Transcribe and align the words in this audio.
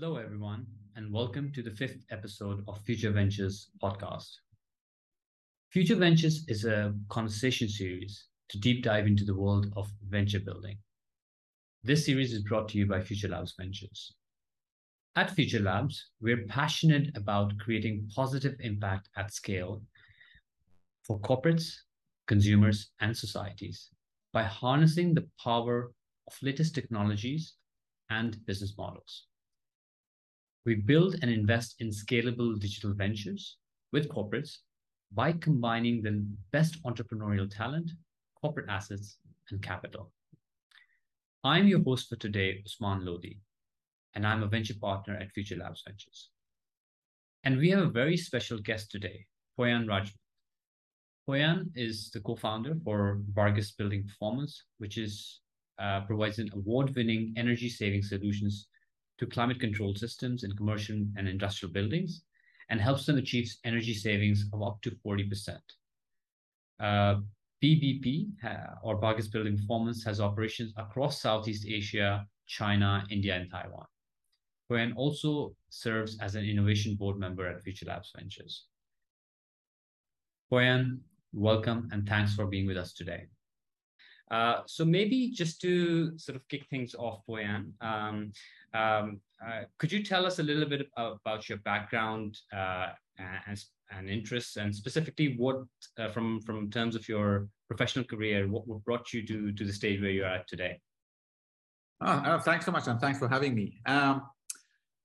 Hello, 0.00 0.16
everyone, 0.16 0.66
and 0.96 1.12
welcome 1.12 1.52
to 1.52 1.62
the 1.62 1.70
fifth 1.70 2.04
episode 2.10 2.64
of 2.66 2.82
Future 2.82 3.12
Ventures 3.12 3.70
podcast. 3.80 4.28
Future 5.70 5.94
Ventures 5.94 6.44
is 6.48 6.64
a 6.64 6.92
conversation 7.08 7.68
series 7.68 8.26
to 8.48 8.58
deep 8.58 8.82
dive 8.82 9.06
into 9.06 9.24
the 9.24 9.36
world 9.36 9.72
of 9.76 9.88
venture 10.08 10.40
building. 10.40 10.78
This 11.84 12.04
series 12.04 12.32
is 12.32 12.42
brought 12.42 12.68
to 12.70 12.78
you 12.78 12.86
by 12.86 13.02
Future 13.02 13.28
Labs 13.28 13.54
Ventures. 13.56 14.16
At 15.14 15.30
Future 15.30 15.60
Labs, 15.60 16.10
we're 16.20 16.44
passionate 16.48 17.16
about 17.16 17.56
creating 17.60 18.10
positive 18.16 18.56
impact 18.58 19.10
at 19.16 19.32
scale 19.32 19.80
for 21.04 21.20
corporates, 21.20 21.72
consumers, 22.26 22.90
and 23.00 23.16
societies 23.16 23.90
by 24.32 24.42
harnessing 24.42 25.14
the 25.14 25.28
power 25.40 25.92
of 26.26 26.42
latest 26.42 26.74
technologies 26.74 27.54
and 28.10 28.44
business 28.44 28.74
models. 28.76 29.26
We 30.66 30.76
build 30.76 31.16
and 31.20 31.30
invest 31.30 31.76
in 31.80 31.90
scalable 31.90 32.58
digital 32.58 32.94
ventures 32.94 33.58
with 33.92 34.08
corporates 34.08 34.56
by 35.12 35.32
combining 35.32 36.00
the 36.00 36.26
best 36.52 36.82
entrepreneurial 36.84 37.50
talent, 37.54 37.90
corporate 38.40 38.70
assets, 38.70 39.18
and 39.50 39.60
capital. 39.60 40.10
I'm 41.44 41.66
your 41.66 41.82
host 41.82 42.08
for 42.08 42.16
today, 42.16 42.62
Usman 42.64 43.04
Lodhi, 43.04 43.40
and 44.14 44.26
I'm 44.26 44.42
a 44.42 44.46
venture 44.46 44.78
partner 44.80 45.14
at 45.16 45.30
Future 45.32 45.56
Labs 45.56 45.82
Ventures. 45.86 46.30
And 47.44 47.58
we 47.58 47.68
have 47.68 47.80
a 47.80 47.90
very 47.90 48.16
special 48.16 48.58
guest 48.58 48.90
today, 48.90 49.26
Poyan 49.58 49.84
Rajamand. 49.84 50.14
Poyan 51.28 51.66
is 51.74 52.10
the 52.10 52.20
co-founder 52.20 52.76
for 52.84 53.20
Barghest 53.34 53.76
Building 53.76 54.06
Performance, 54.06 54.64
which 54.78 54.96
is 54.96 55.40
uh, 55.78 56.00
provides 56.02 56.38
an 56.38 56.48
award-winning 56.54 57.34
energy 57.36 57.68
saving 57.68 58.02
solutions 58.02 58.68
to 59.18 59.26
climate 59.26 59.60
control 59.60 59.94
systems 59.94 60.44
in 60.44 60.52
commercial 60.52 60.96
and 61.16 61.28
industrial 61.28 61.72
buildings 61.72 62.22
and 62.70 62.80
helps 62.80 63.06
them 63.06 63.18
achieve 63.18 63.52
energy 63.64 63.94
savings 63.94 64.46
of 64.52 64.62
up 64.62 64.80
to 64.82 64.90
40%. 65.06 65.58
Uh, 66.80 67.16
uh, 68.44 68.48
or 68.82 69.00
Barghest 69.00 69.32
Building 69.32 69.56
Performance, 69.56 70.04
has 70.04 70.20
operations 70.20 70.72
across 70.76 71.22
Southeast 71.22 71.64
Asia, 71.66 72.26
China, 72.46 73.04
India, 73.10 73.36
and 73.36 73.50
Taiwan. 73.50 73.86
Poyan 74.70 74.92
also 74.96 75.54
serves 75.70 76.18
as 76.20 76.34
an 76.34 76.44
innovation 76.44 76.94
board 76.94 77.18
member 77.18 77.46
at 77.46 77.62
Future 77.62 77.86
Labs 77.86 78.12
Ventures. 78.16 78.66
Poyan, 80.52 80.98
welcome 81.32 81.88
and 81.92 82.06
thanks 82.08 82.34
for 82.34 82.46
being 82.46 82.66
with 82.66 82.76
us 82.76 82.92
today. 82.92 83.26
Uh, 84.30 84.62
so 84.66 84.84
maybe 84.84 85.30
just 85.30 85.60
to 85.60 86.18
sort 86.18 86.36
of 86.36 86.46
kick 86.48 86.66
things 86.70 86.94
off, 86.94 87.20
Poyan, 87.28 87.72
um, 87.80 88.32
um, 88.72 89.20
uh, 89.46 89.62
could 89.78 89.92
you 89.92 90.02
tell 90.02 90.24
us 90.24 90.38
a 90.38 90.42
little 90.42 90.66
bit 90.66 90.88
about 90.96 91.48
your 91.48 91.58
background 91.58 92.38
uh, 92.52 92.88
and, 93.18 93.62
and 93.90 94.08
interests, 94.08 94.56
and 94.56 94.74
specifically 94.74 95.36
what, 95.36 95.62
uh, 95.98 96.08
from 96.08 96.40
from 96.40 96.70
terms 96.70 96.96
of 96.96 97.06
your 97.08 97.48
professional 97.68 98.04
career, 98.04 98.48
what, 98.48 98.66
what 98.66 98.82
brought 98.84 99.12
you 99.12 99.26
to 99.26 99.52
to 99.52 99.64
the 99.64 99.72
stage 99.72 100.00
where 100.00 100.10
you 100.10 100.24
are 100.24 100.36
at 100.36 100.48
today? 100.48 100.80
Oh, 102.00 102.38
thanks 102.38 102.64
so 102.64 102.72
much, 102.72 102.86
and 102.88 103.00
thanks 103.00 103.18
for 103.18 103.28
having 103.28 103.54
me. 103.54 103.80
Um, 103.86 104.22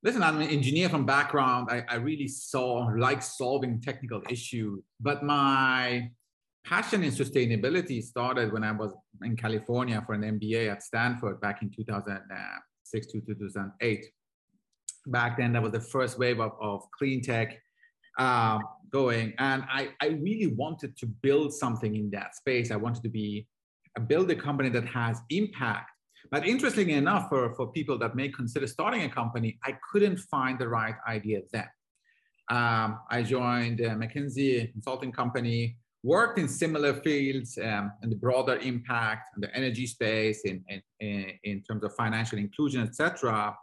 listen, 0.01 0.23
I'm 0.23 0.41
an 0.41 0.49
engineer 0.49 0.89
from 0.89 1.05
background. 1.05 1.67
I, 1.69 1.83
I 1.87 1.95
really 1.95 2.27
saw 2.27 2.89
like 2.97 3.21
solving 3.21 3.81
technical 3.81 4.21
issues, 4.29 4.81
but 4.99 5.23
my 5.23 6.09
passion 6.69 7.03
in 7.03 7.11
sustainability 7.11 8.01
started 8.03 8.53
when 8.53 8.63
I 8.63 8.71
was 8.71 8.93
in 9.23 9.35
California 9.35 10.03
for 10.05 10.13
an 10.13 10.21
MBA 10.21 10.71
at 10.71 10.83
Stanford 10.83 11.41
back 11.41 11.63
in 11.63 11.71
2006 11.71 13.07
to 13.07 13.21
2008. 13.21 14.05
Back 15.07 15.37
then, 15.37 15.53
that 15.53 15.63
was 15.63 15.71
the 15.71 15.81
first 15.81 16.19
wave 16.19 16.39
of, 16.39 16.51
of 16.61 16.83
clean 16.95 17.23
tech 17.23 17.57
uh, 18.19 18.59
going. 18.91 19.33
And 19.39 19.63
I, 19.67 19.89
I 19.99 20.09
really 20.27 20.53
wanted 20.55 20.95
to 20.97 21.07
build 21.07 21.53
something 21.53 21.95
in 21.95 22.11
that 22.11 22.35
space. 22.35 22.69
I 22.69 22.75
wanted 22.75 23.01
to 23.01 23.09
be, 23.09 23.47
uh, 23.97 24.01
build 24.01 24.29
a 24.29 24.35
company 24.35 24.69
that 24.69 24.85
has 24.85 25.19
impact. 25.31 25.89
But 26.29 26.47
interestingly 26.47 26.93
enough, 26.93 27.29
for, 27.29 27.55
for 27.55 27.71
people 27.71 27.97
that 27.97 28.15
may 28.15 28.29
consider 28.29 28.67
starting 28.67 29.01
a 29.01 29.09
company, 29.09 29.57
I 29.65 29.75
couldn't 29.91 30.17
find 30.17 30.59
the 30.59 30.67
right 30.67 30.93
idea 31.07 31.39
then. 31.51 31.67
Um, 32.51 32.99
I 33.09 33.23
joined 33.23 33.79
a 33.79 33.89
McKinsey 33.95 34.71
consulting 34.71 35.11
company 35.11 35.78
worked 36.03 36.39
in 36.39 36.47
similar 36.47 36.93
fields 36.93 37.57
um, 37.61 37.91
in 38.03 38.09
the 38.09 38.15
broader 38.15 38.57
impact 38.57 39.31
in 39.35 39.41
the 39.41 39.55
energy 39.55 39.85
space 39.85 40.41
in, 40.41 40.63
in, 40.99 41.31
in 41.43 41.61
terms 41.63 41.83
of 41.83 41.93
financial 41.95 42.37
inclusion, 42.37 42.81
etc. 42.81 43.55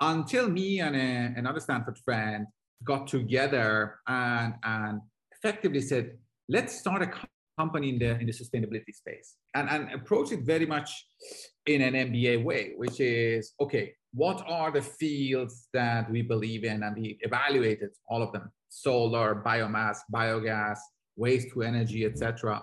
Until 0.00 0.48
me 0.48 0.80
and 0.80 0.96
a, 0.96 1.38
another 1.38 1.60
Stanford 1.60 1.98
friend 1.98 2.46
got 2.84 3.06
together 3.06 3.96
and, 4.06 4.54
and 4.62 5.00
effectively 5.32 5.80
said, 5.80 6.16
let's 6.48 6.78
start 6.78 7.02
a 7.02 7.10
company 7.58 7.90
in 7.90 7.98
the, 7.98 8.18
in 8.18 8.26
the 8.26 8.32
sustainability 8.32 8.94
space 8.94 9.36
and, 9.54 9.68
and 9.68 9.92
approach 9.92 10.32
it 10.32 10.40
very 10.40 10.66
much 10.66 11.06
in 11.66 11.82
an 11.82 11.94
MBA 11.94 12.44
way, 12.44 12.72
which 12.76 13.00
is, 13.00 13.52
okay, 13.60 13.92
what 14.12 14.42
are 14.46 14.70
the 14.70 14.82
fields 14.82 15.68
that 15.72 16.10
we 16.10 16.22
believe 16.22 16.64
in? 16.64 16.82
And 16.82 16.96
we 16.96 17.18
evaluated 17.20 17.90
all 18.08 18.22
of 18.22 18.32
them, 18.32 18.50
solar, 18.68 19.42
biomass, 19.44 19.98
biogas, 20.14 20.78
waste 21.16 21.50
to 21.52 21.62
energy, 21.62 22.04
etc. 22.04 22.62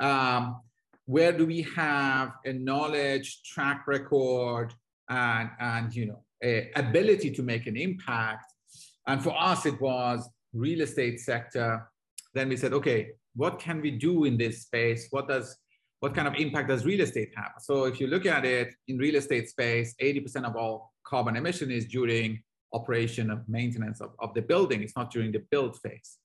Um, 0.00 0.60
where 1.06 1.32
do 1.32 1.46
we 1.46 1.62
have 1.62 2.32
a 2.44 2.52
knowledge, 2.52 3.42
track 3.42 3.86
record, 3.86 4.74
and, 5.08 5.50
and 5.58 5.94
you 5.94 6.06
know, 6.06 6.22
ability 6.76 7.30
to 7.30 7.42
make 7.42 7.66
an 7.66 7.76
impact? 7.76 8.52
And 9.06 9.22
for 9.22 9.34
us, 9.40 9.64
it 9.64 9.80
was 9.80 10.28
real 10.52 10.82
estate 10.82 11.20
sector. 11.20 11.88
Then 12.34 12.50
we 12.50 12.56
said, 12.56 12.74
okay, 12.74 13.12
what 13.34 13.58
can 13.58 13.80
we 13.80 13.90
do 13.90 14.24
in 14.24 14.36
this 14.36 14.62
space? 14.62 15.08
What 15.10 15.28
does 15.28 15.56
what 16.00 16.14
kind 16.14 16.28
of 16.28 16.34
impact 16.36 16.68
does 16.68 16.84
real 16.84 17.00
estate 17.00 17.32
have? 17.34 17.52
So 17.60 17.84
if 17.84 17.98
you 18.00 18.06
look 18.06 18.24
at 18.24 18.44
it 18.44 18.72
in 18.86 18.98
real 18.98 19.16
estate 19.16 19.48
space, 19.48 19.96
80% 20.00 20.44
of 20.44 20.54
all 20.54 20.92
carbon 21.04 21.34
emission 21.34 21.72
is 21.72 21.86
during 21.86 22.40
operation 22.72 23.30
of 23.30 23.48
maintenance 23.48 24.00
of, 24.00 24.10
of 24.20 24.32
the 24.34 24.42
building. 24.42 24.82
It's 24.82 24.94
not 24.94 25.10
during 25.10 25.32
the 25.32 25.42
build 25.50 25.76
phase 25.80 26.18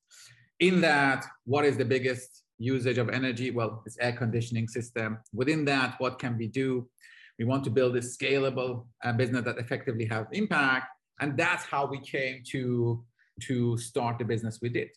in 0.68 0.82
that, 0.82 1.26
what 1.46 1.66
is 1.66 1.76
the 1.78 1.86
biggest 1.86 2.44
usage 2.58 2.98
of 2.98 3.10
energy? 3.10 3.52
Well, 3.52 3.84
it's 3.86 3.98
air 4.00 4.14
conditioning 4.14 4.68
system. 4.68 5.18
Within 5.34 5.66
that, 5.66 5.96
what 5.98 6.20
can 6.20 6.38
we 6.38 6.48
do? 6.48 6.88
We 7.38 7.46
want 7.46 7.64
to 7.66 7.70
build 7.70 7.96
a 7.98 8.00
scalable 8.00 8.86
uh, 9.04 9.14
business 9.14 9.44
that 9.46 9.58
effectively 9.58 10.06
has 10.06 10.26
impact. 10.32 10.88
And 11.20 11.36
that's 11.38 11.66
how 11.66 11.86
we 11.86 12.00
came 12.00 12.44
to, 12.52 13.04
to 13.48 13.78
start 13.78 14.20
the 14.20 14.26
business 14.26 14.60
we 14.62 14.70
did. 14.70 14.90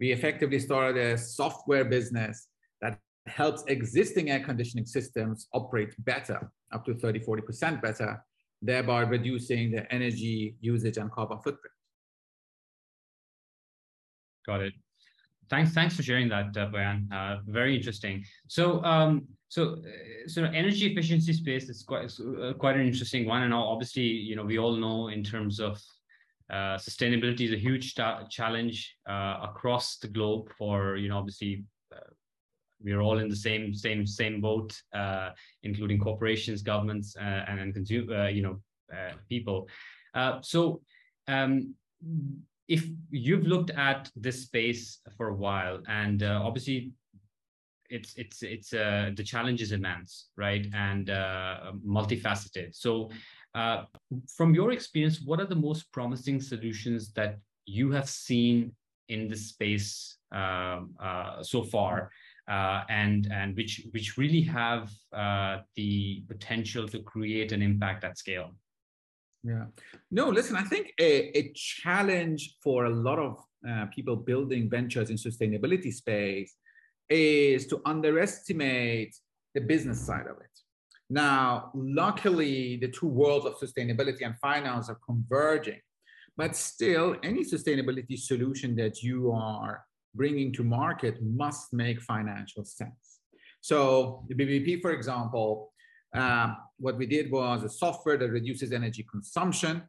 We 0.00 0.10
effectively 0.12 0.58
started 0.58 0.96
a 0.96 1.18
software 1.18 1.84
business 1.84 2.48
that 2.80 2.98
helps 3.26 3.62
existing 3.68 4.30
air 4.30 4.40
conditioning 4.40 4.86
systems 4.86 5.46
operate 5.52 5.94
better, 5.98 6.50
up 6.72 6.84
to 6.86 6.94
30, 6.94 7.20
40% 7.20 7.82
better, 7.82 8.24
thereby 8.62 9.02
reducing 9.02 9.70
the 9.70 9.92
energy 9.92 10.56
usage 10.60 10.96
and 10.96 11.10
carbon 11.12 11.38
footprint. 11.44 11.74
Got 14.46 14.62
it. 14.62 14.74
Thanks, 15.50 15.72
thanks 15.72 15.96
for 15.96 16.02
sharing 16.02 16.28
that, 16.28 16.56
uh, 16.56 16.70
Poyan. 16.70 17.12
Uh, 17.12 17.38
very 17.46 17.76
interesting. 17.76 18.24
So, 18.46 18.82
um, 18.84 19.26
so, 19.48 19.74
uh, 19.74 20.28
so 20.28 20.44
energy 20.44 20.86
efficiency 20.86 21.32
space 21.32 21.68
is 21.68 21.82
quite 21.82 22.12
uh, 22.40 22.52
quite 22.52 22.76
an 22.76 22.86
interesting 22.86 23.26
one, 23.26 23.42
and 23.42 23.52
obviously, 23.52 24.02
you 24.02 24.36
know, 24.36 24.44
we 24.44 24.58
all 24.58 24.76
know 24.76 25.08
in 25.08 25.24
terms 25.24 25.58
of 25.58 25.76
uh, 26.50 26.76
sustainability 26.76 27.40
is 27.40 27.52
a 27.52 27.58
huge 27.58 27.96
challenge 28.30 28.96
uh, 29.08 29.38
across 29.42 29.98
the 29.98 30.06
globe. 30.06 30.50
For 30.56 30.96
you 30.96 31.08
know, 31.08 31.18
obviously, 31.18 31.64
uh, 31.92 32.10
we're 32.80 33.00
all 33.00 33.18
in 33.18 33.28
the 33.28 33.34
same 33.34 33.74
same 33.74 34.06
same 34.06 34.40
boat, 34.40 34.80
uh, 34.94 35.30
including 35.64 35.98
corporations, 35.98 36.62
governments, 36.62 37.16
and, 37.20 37.58
and 37.58 37.74
consumer, 37.74 38.30
you 38.30 38.42
know, 38.42 38.60
people. 39.28 39.68
so. 40.42 40.80
Um, 41.26 41.74
if 42.70 42.86
you've 43.10 43.48
looked 43.48 43.70
at 43.70 44.08
this 44.14 44.42
space 44.42 45.00
for 45.16 45.28
a 45.28 45.34
while, 45.34 45.80
and 45.88 46.22
uh, 46.22 46.40
obviously 46.42 46.92
it's 47.90 48.14
it's 48.16 48.44
it's 48.44 48.72
uh, 48.72 49.10
the 49.16 49.24
challenge 49.24 49.60
is 49.60 49.72
immense, 49.72 50.28
right, 50.36 50.66
and 50.72 51.10
uh, 51.10 51.72
multifaceted. 51.84 52.76
So, 52.76 53.10
uh, 53.56 53.82
from 54.36 54.54
your 54.54 54.70
experience, 54.70 55.20
what 55.20 55.40
are 55.40 55.46
the 55.46 55.62
most 55.68 55.90
promising 55.92 56.40
solutions 56.40 57.12
that 57.14 57.40
you 57.66 57.90
have 57.90 58.08
seen 58.08 58.72
in 59.08 59.26
this 59.26 59.48
space 59.48 60.18
um, 60.30 60.94
uh, 61.02 61.42
so 61.42 61.64
far, 61.64 62.12
uh, 62.48 62.84
and 62.88 63.26
and 63.32 63.56
which 63.56 63.82
which 63.90 64.16
really 64.16 64.42
have 64.42 64.92
the 65.74 66.22
potential 66.28 66.86
to 66.86 67.02
create 67.02 67.50
an 67.50 67.62
impact 67.62 68.04
at 68.04 68.16
scale? 68.16 68.54
Yeah. 69.42 69.66
No, 70.10 70.28
listen, 70.28 70.56
I 70.56 70.62
think 70.62 70.92
a, 70.98 71.38
a 71.38 71.52
challenge 71.54 72.56
for 72.62 72.84
a 72.84 72.90
lot 72.90 73.18
of 73.18 73.38
uh, 73.68 73.86
people 73.94 74.16
building 74.16 74.68
ventures 74.68 75.10
in 75.10 75.16
sustainability 75.16 75.92
space 75.92 76.54
is 77.08 77.66
to 77.68 77.80
underestimate 77.84 79.16
the 79.54 79.60
business 79.60 80.00
side 80.00 80.26
of 80.26 80.36
it. 80.40 80.50
Now, 81.08 81.72
luckily, 81.74 82.76
the 82.76 82.88
two 82.88 83.08
worlds 83.08 83.44
of 83.44 83.58
sustainability 83.58 84.24
and 84.24 84.38
finance 84.38 84.88
are 84.88 84.98
converging, 85.04 85.80
but 86.36 86.54
still, 86.54 87.16
any 87.24 87.44
sustainability 87.44 88.16
solution 88.16 88.76
that 88.76 89.02
you 89.02 89.32
are 89.32 89.84
bringing 90.14 90.52
to 90.52 90.62
market 90.62 91.20
must 91.22 91.72
make 91.72 92.00
financial 92.00 92.64
sense. 92.64 93.20
So, 93.60 94.24
the 94.28 94.36
BBP, 94.36 94.80
for 94.80 94.92
example, 94.92 95.69
um, 96.14 96.56
what 96.78 96.96
we 96.96 97.06
did 97.06 97.30
was 97.30 97.62
a 97.62 97.68
software 97.68 98.16
that 98.18 98.30
reduces 98.30 98.72
energy 98.72 99.06
consumption. 99.10 99.82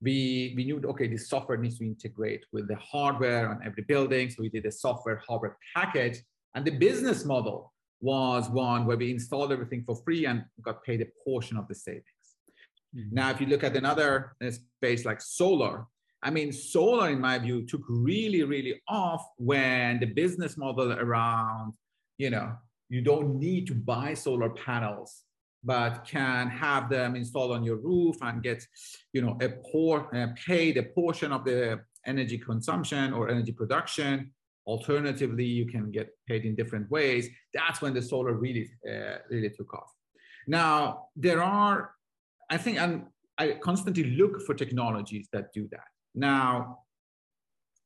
We, 0.00 0.54
we 0.56 0.64
knew, 0.64 0.80
okay, 0.84 1.08
this 1.08 1.28
software 1.28 1.58
needs 1.58 1.78
to 1.78 1.84
integrate 1.84 2.44
with 2.52 2.68
the 2.68 2.76
hardware 2.76 3.48
on 3.50 3.60
every 3.64 3.82
building. 3.82 4.30
So 4.30 4.42
we 4.42 4.48
did 4.48 4.64
a 4.66 4.72
software 4.72 5.22
hardware 5.26 5.58
package. 5.74 6.18
And 6.54 6.64
the 6.64 6.70
business 6.70 7.24
model 7.24 7.72
was 8.00 8.48
one 8.48 8.86
where 8.86 8.96
we 8.96 9.10
installed 9.10 9.52
everything 9.52 9.82
for 9.84 9.96
free 10.04 10.26
and 10.26 10.44
got 10.62 10.84
paid 10.84 11.02
a 11.02 11.06
portion 11.24 11.56
of 11.56 11.66
the 11.66 11.74
savings. 11.74 12.04
Mm-hmm. 12.96 13.14
Now, 13.14 13.30
if 13.30 13.40
you 13.40 13.48
look 13.48 13.64
at 13.64 13.76
another 13.76 14.36
uh, 14.42 14.50
space 14.50 15.04
like 15.04 15.20
solar, 15.20 15.86
I 16.22 16.30
mean, 16.30 16.52
solar, 16.52 17.10
in 17.10 17.20
my 17.20 17.38
view, 17.38 17.66
took 17.66 17.82
really, 17.88 18.42
really 18.42 18.80
off 18.88 19.24
when 19.36 20.00
the 20.00 20.06
business 20.06 20.56
model 20.56 20.92
around, 20.92 21.74
you 22.18 22.30
know, 22.30 22.54
you 22.88 23.02
don't 23.02 23.38
need 23.38 23.66
to 23.68 23.74
buy 23.74 24.14
solar 24.14 24.50
panels, 24.50 25.22
but 25.72 25.92
can 26.16 26.48
have 26.48 26.84
them 26.96 27.10
installed 27.22 27.52
on 27.56 27.62
your 27.68 27.78
roof 27.90 28.16
and 28.22 28.42
get, 28.48 28.60
you 29.14 29.20
know, 29.24 29.34
a 29.46 29.48
poor, 29.70 29.94
uh, 30.14 30.28
paid 30.46 30.74
a 30.78 30.84
portion 30.98 31.30
of 31.36 31.40
the 31.44 31.60
energy 32.12 32.38
consumption 32.50 33.06
or 33.12 33.28
energy 33.28 33.52
production 33.52 34.14
Alternatively, 34.68 35.46
you 35.46 35.64
can 35.64 35.90
get 35.90 36.10
paid 36.26 36.44
in 36.44 36.54
different 36.54 36.90
ways. 36.90 37.26
That's 37.54 37.80
when 37.80 37.94
the 37.94 38.02
solar 38.02 38.34
really, 38.34 38.70
uh, 38.86 39.16
really 39.30 39.48
took 39.48 39.72
off. 39.72 39.90
Now, 40.46 41.06
there 41.16 41.42
are, 41.42 41.92
I 42.50 42.58
think, 42.58 42.78
and 42.78 43.06
I 43.38 43.52
constantly 43.52 44.04
look 44.04 44.42
for 44.42 44.54
technologies 44.54 45.26
that 45.32 45.54
do 45.54 45.68
that. 45.70 45.88
Now, 46.14 46.80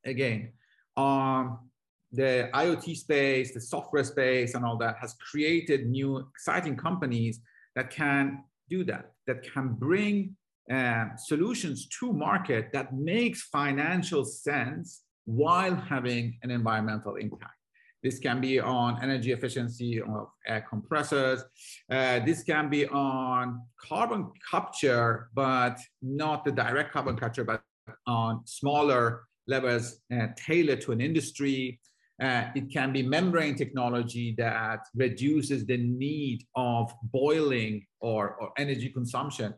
again, 0.05 0.55
um, 0.97 1.71
the 2.11 2.51
IoT 2.53 2.97
space, 2.97 3.55
the 3.55 3.61
software 3.61 4.05
space, 4.05 4.55
and 4.55 4.65
all 4.65 4.77
that 4.79 4.97
has 5.01 5.15
created 5.31 5.89
new 5.89 6.19
exciting 6.19 6.77
companies 6.77 7.39
that 7.77 7.91
can 7.91 8.45
do 8.69 8.85
that, 8.85 9.13
that 9.27 9.43
can 9.53 9.75
bring 9.75 10.37
uh, 10.71 11.17
solutions 11.17 11.89
to 11.89 12.13
market 12.13 12.71
that 12.73 12.95
makes 12.95 13.43
financial 13.43 14.25
sense 14.25 15.03
while 15.25 15.75
having 15.75 16.39
an 16.43 16.51
environmental 16.51 17.17
impact. 17.17 17.55
This 18.03 18.19
can 18.19 18.41
be 18.41 18.59
on 18.59 19.01
energy 19.01 19.31
efficiency 19.31 20.01
of 20.01 20.29
air 20.47 20.67
compressors. 20.69 21.45
Uh, 21.91 22.19
this 22.21 22.43
can 22.43 22.69
be 22.69 22.87
on 22.89 23.61
carbon 23.81 24.31
capture, 24.51 25.29
but 25.35 25.79
not 26.01 26.45
the 26.45 26.51
direct 26.51 26.93
carbon 26.93 27.17
capture, 27.17 27.45
but 27.45 27.63
on 28.07 28.43
smaller 28.45 29.23
levels 29.47 30.01
uh, 30.13 30.27
tailored 30.37 30.81
to 30.81 30.93
an 30.93 31.01
industry. 31.01 31.79
Uh, 32.23 32.45
it 32.55 32.71
can 32.71 32.93
be 32.93 33.03
membrane 33.03 33.57
technology 33.57 34.35
that 34.39 34.81
reduces 34.95 35.67
the 35.67 35.77
need 35.77 36.45
of 36.55 36.93
boiling 37.03 37.85
or, 38.01 38.37
or 38.41 38.53
energy 38.57 38.89
consumption, 38.89 39.53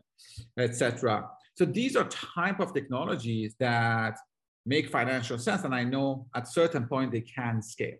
etc. 0.57 1.29
So 1.55 1.65
these 1.65 1.95
are 1.95 2.05
type 2.05 2.59
of 2.59 2.73
technologies 2.73 3.55
that 3.59 4.17
make 4.65 4.89
financial 4.89 5.37
sense 5.37 5.63
and 5.63 5.75
i 5.75 5.83
know 5.83 6.25
at 6.35 6.47
certain 6.47 6.87
point 6.87 7.11
they 7.11 7.21
can 7.21 7.61
scale 7.61 7.97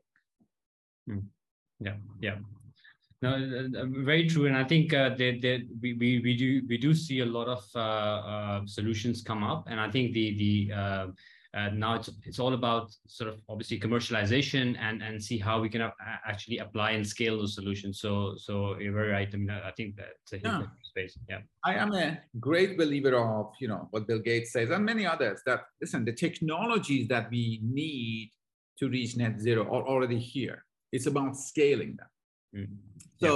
mm. 1.09 1.23
yeah 1.79 1.93
yeah 2.21 2.35
no 3.21 3.33
uh, 3.33 3.81
uh, 3.81 3.85
very 4.03 4.27
true 4.27 4.47
and 4.47 4.57
i 4.57 4.63
think 4.63 4.93
uh, 4.93 5.09
they, 5.17 5.39
they, 5.39 5.63
we, 5.81 5.93
we, 5.93 6.19
we 6.19 6.35
do 6.35 6.61
we 6.67 6.77
do 6.77 6.93
see 6.93 7.19
a 7.19 7.25
lot 7.25 7.47
of 7.47 7.63
uh, 7.75 7.79
uh, 7.79 8.61
solutions 8.65 9.21
come 9.21 9.43
up 9.43 9.65
and 9.69 9.79
i 9.79 9.89
think 9.89 10.13
the 10.13 10.37
the 10.37 10.73
uh, 11.55 11.69
now 11.69 11.95
it's 11.95 12.09
it's 12.25 12.37
all 12.37 12.53
about 12.53 12.91
sort 13.07 13.29
of 13.29 13.39
obviously 13.47 13.79
commercialization 13.79 14.75
and 14.77 15.01
and 15.01 15.23
see 15.23 15.37
how 15.37 15.61
we 15.61 15.69
can 15.69 15.89
actually 16.27 16.57
apply 16.57 16.91
and 16.91 17.07
scale 17.07 17.37
those 17.37 17.55
solutions. 17.55 18.01
So 18.01 18.35
so 18.35 18.77
you're 18.77 18.93
very 18.93 19.11
right. 19.11 19.29
I 19.33 19.37
mean, 19.37 19.49
I 19.49 19.71
think 19.71 19.95
that's 19.95 20.33
a 20.33 20.39
yeah. 20.39 20.63
space. 20.83 21.17
Yeah, 21.29 21.39
I 21.63 21.75
am 21.75 21.93
a 21.93 22.19
great 22.41 22.77
believer 22.77 23.15
of 23.15 23.53
you 23.61 23.69
know 23.69 23.87
what 23.91 24.05
Bill 24.05 24.19
Gates 24.19 24.51
says 24.51 24.69
and 24.69 24.83
many 24.83 25.05
others 25.05 25.41
that 25.45 25.61
listen 25.79 26.03
the 26.03 26.11
technologies 26.11 27.07
that 27.07 27.31
we 27.31 27.61
need 27.63 28.31
to 28.79 28.89
reach 28.89 29.15
net 29.15 29.39
zero 29.39 29.63
are 29.63 29.87
already 29.87 30.19
here. 30.19 30.65
It's 30.91 31.05
about 31.05 31.37
scaling 31.37 31.95
them. 31.95 32.63
Mm-hmm. 32.63 32.75
So 33.21 33.31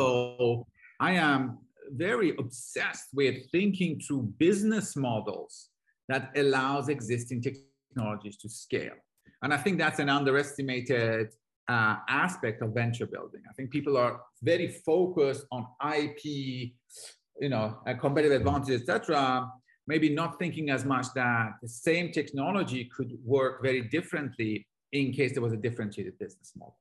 yeah. 1.00 1.08
I 1.08 1.12
am 1.14 1.60
very 1.92 2.36
obsessed 2.38 3.08
with 3.14 3.50
thinking 3.50 4.02
through 4.02 4.34
business 4.38 4.98
models 4.98 5.70
that 6.10 6.32
allows 6.36 6.90
existing 6.90 7.42
technologies 7.42 7.69
technologies 7.90 8.38
to 8.38 8.50
scale. 8.50 8.96
And 9.42 9.54
I 9.54 9.58
think 9.58 9.78
that's 9.78 10.00
an 10.00 10.10
underestimated 10.10 11.30
uh, 11.68 11.98
aspect 12.10 12.62
of 12.62 12.74
venture 12.74 13.06
building. 13.06 13.42
I 13.50 13.54
think 13.54 13.70
people 13.72 13.96
are 13.98 14.22
very 14.42 14.68
focused 14.68 15.46
on 15.52 15.68
IP, 15.96 16.24
you 17.40 17.50
know, 17.50 17.78
competitive 18.00 18.42
advantage, 18.42 18.82
etc. 18.82 19.48
Maybe 19.88 20.10
not 20.10 20.40
thinking 20.40 20.70
as 20.70 20.84
much 20.86 21.08
that 21.16 21.54
the 21.62 21.70
same 21.70 22.12
technology 22.12 22.86
could 22.86 23.18
work 23.24 23.62
very 23.62 23.82
differently 23.82 24.68
in 24.92 25.12
case 25.12 25.34
there 25.34 25.42
was 25.44 25.54
a 25.54 25.58
differentiated 25.58 26.18
business 26.18 26.54
model. 26.56 26.78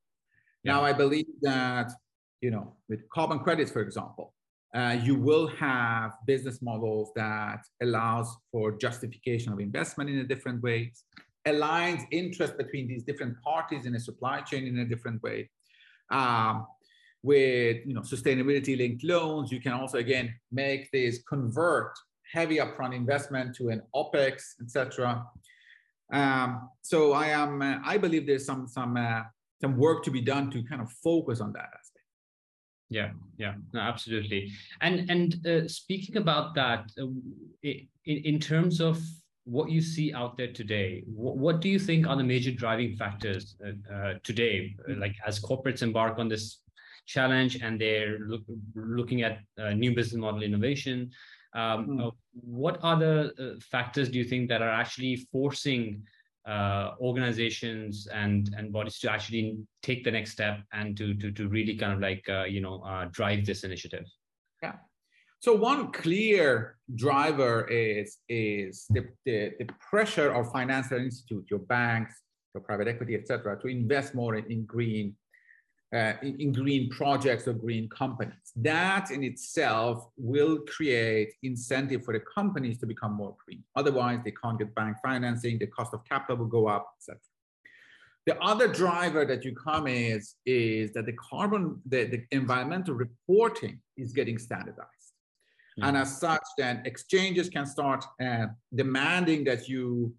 Yeah. 0.65 0.73
Now, 0.73 0.85
I 0.85 0.93
believe 0.93 1.27
that, 1.43 1.93
you 2.41 2.51
know, 2.51 2.75
with 2.89 3.09
carbon 3.11 3.41
credits, 3.41 3.71
for 3.71 3.83
example, 3.83 4.35
uh, 4.75 4.99
you 5.03 5.15
will 5.15 5.47
have 5.47 6.13
business 6.27 6.61
models 6.61 7.11
that 7.17 7.61
allows 7.83 8.37
for 8.53 8.73
justification 8.77 9.53
of 9.53 9.61
investment 9.61 10.11
in 10.11 10.19
a 10.19 10.25
different 10.25 10.63
way, 10.63 10.93
aligns 11.47 12.05
interest 12.11 12.59
between 12.59 12.87
these 12.87 13.03
different 13.03 13.41
parties 13.43 13.87
in 13.87 13.95
a 13.95 14.01
supply 14.01 14.41
chain 14.43 14.67
in 14.67 14.79
a 14.81 14.85
different 14.85 15.23
way. 15.23 15.51
Um, 16.11 16.67
with 17.23 17.79
you 17.85 17.95
know 17.95 18.03
sustainability 18.03 18.77
linked 18.77 19.03
loans, 19.05 19.51
you 19.51 19.61
can 19.61 19.73
also 19.73 19.99
again 19.99 20.35
make 20.53 20.91
this 20.93 21.23
convert 21.29 21.93
heavy 22.33 22.59
upfront 22.59 22.95
investment 22.95 23.57
to 23.57 23.71
an 23.71 23.83
opex, 23.95 24.43
etc. 24.63 25.25
Um, 26.13 26.69
so 26.83 27.13
I 27.13 27.29
am 27.29 27.63
uh, 27.63 27.79
I 27.85 27.99
believe 27.99 28.27
there's 28.27 28.47
some 28.47 28.69
some 28.69 28.97
uh, 28.97 29.23
some 29.61 29.77
work 29.77 30.05
to 30.05 30.11
be 30.11 30.21
done 30.21 30.51
to 30.51 30.63
kind 30.63 30.81
of 30.81 30.93
focus 30.93 31.41
on 31.41 31.53
that 31.55 31.71
yeah 32.91 33.11
yeah 33.37 33.55
no, 33.73 33.81
absolutely 33.81 34.51
and 34.81 35.11
and 35.11 35.47
uh, 35.47 35.69
speaking 35.69 36.17
about 36.17 36.55
that 36.55 36.91
uh, 37.01 37.07
in, 37.63 37.87
in 38.05 38.39
terms 38.39 38.81
of 38.81 39.01
what 39.45 39.71
you 39.71 39.81
see 39.81 40.13
out 40.13 40.37
there 40.37 40.53
today 40.53 41.03
what, 41.07 41.37
what 41.37 41.61
do 41.61 41.69
you 41.69 41.79
think 41.79 42.07
are 42.07 42.17
the 42.17 42.25
major 42.25 42.51
driving 42.51 42.95
factors 42.97 43.57
uh, 43.65 43.95
uh 43.95 44.15
today 44.23 44.75
mm-hmm. 44.89 45.01
like 45.01 45.15
as 45.27 45.41
corporates 45.41 45.83
embark 45.83 46.19
on 46.19 46.29
this 46.29 46.61
challenge 47.07 47.57
and 47.63 47.81
they're 47.81 48.19
look, 48.21 48.43
looking 48.75 49.23
at 49.23 49.39
uh, 49.59 49.71
new 49.71 49.95
business 49.95 50.21
model 50.21 50.43
innovation 50.43 51.11
um, 51.55 51.87
mm. 51.89 52.13
what 52.33 52.79
are 52.83 52.99
the 52.99 53.33
uh, 53.39 53.59
factors 53.71 54.11
do 54.11 54.19
you 54.19 54.25
think 54.25 54.49
that 54.49 54.61
are 54.61 54.71
actually 54.71 55.17
forcing 55.33 56.03
uh, 56.49 56.95
organizations 57.01 58.09
and 58.13 58.55
and 58.57 58.73
bodies 58.73 58.99
to 59.01 59.11
actually 59.11 59.59
take 59.83 60.03
the 60.03 60.11
next 60.11 60.33
step 60.33 60.61
and 60.73 60.97
to 60.97 61.15
to 61.15 61.31
to 61.31 61.49
really 61.49 61.77
kind 61.77 61.93
of 61.93 62.01
like 62.01 62.25
uh, 62.29 62.45
you 62.45 62.61
know 62.61 62.83
uh, 62.83 63.05
drive 63.11 63.45
this 63.45 63.65
initiative. 63.65 64.05
Yeah. 64.63 64.77
So 65.41 65.55
one 65.55 65.93
clear 65.93 66.79
driver 66.95 67.69
is 67.69 68.19
is 68.29 68.87
the, 68.91 69.07
the, 69.25 69.53
the 69.59 69.69
pressure 69.91 70.33
of 70.33 70.51
financial 70.51 70.99
institute 70.99 71.45
your 71.51 71.61
banks 71.61 72.15
your 72.55 72.63
private 72.63 72.89
equity 72.89 73.15
etc 73.15 73.57
to 73.61 73.69
invest 73.69 74.15
more 74.15 74.35
in, 74.37 74.51
in 74.51 74.65
green 74.65 75.15
uh, 75.95 76.13
in, 76.23 76.39
in, 76.39 76.53
green 76.53 76.91
projects 76.91 77.49
or 77.49 77.55
green 77.55 77.89
companies. 77.89 78.53
That 78.57 79.11
in 79.11 79.23
itself 79.25 80.07
will 80.19 80.59
create 80.67 81.33
incentive 81.43 82.05
for 82.05 82.13
the 82.13 82.23
companies 82.35 82.79
to 82.79 82.87
become 82.87 83.15
more 83.15 83.35
green. 83.45 83.65
Otherwise, 83.75 84.21
they 84.25 84.33
can't 84.33 84.59
get 84.59 84.75
bank 84.75 84.99
financing, 85.03 85.59
the 85.59 85.67
cost 85.69 85.95
of 85.95 86.05
capital 86.05 86.37
will 86.37 86.47
go 86.47 86.69
up, 86.69 86.93
etc. 86.99 87.19
The 88.27 88.39
other 88.43 88.69
driver 88.69 89.25
that 89.25 89.47
you 89.47 89.55
come 89.55 89.87
is, 89.87 90.35
is 90.45 90.93
that 90.93 91.07
the 91.07 91.15
carbon, 91.15 91.81
the, 91.87 92.05
the 92.05 92.25
environmental 92.33 92.95
reporting 92.95 93.81
is 93.97 94.13
getting 94.13 94.37
standardized. 94.37 95.15
Mm-hmm. 95.79 95.85
And 95.85 95.97
as 95.97 96.19
such, 96.19 96.43
then 96.59 96.83
exchanges 96.85 97.49
can 97.49 97.65
start 97.65 98.05
uh, 98.23 98.49
demanding 98.75 99.45
that 99.45 99.69
you 99.69 100.15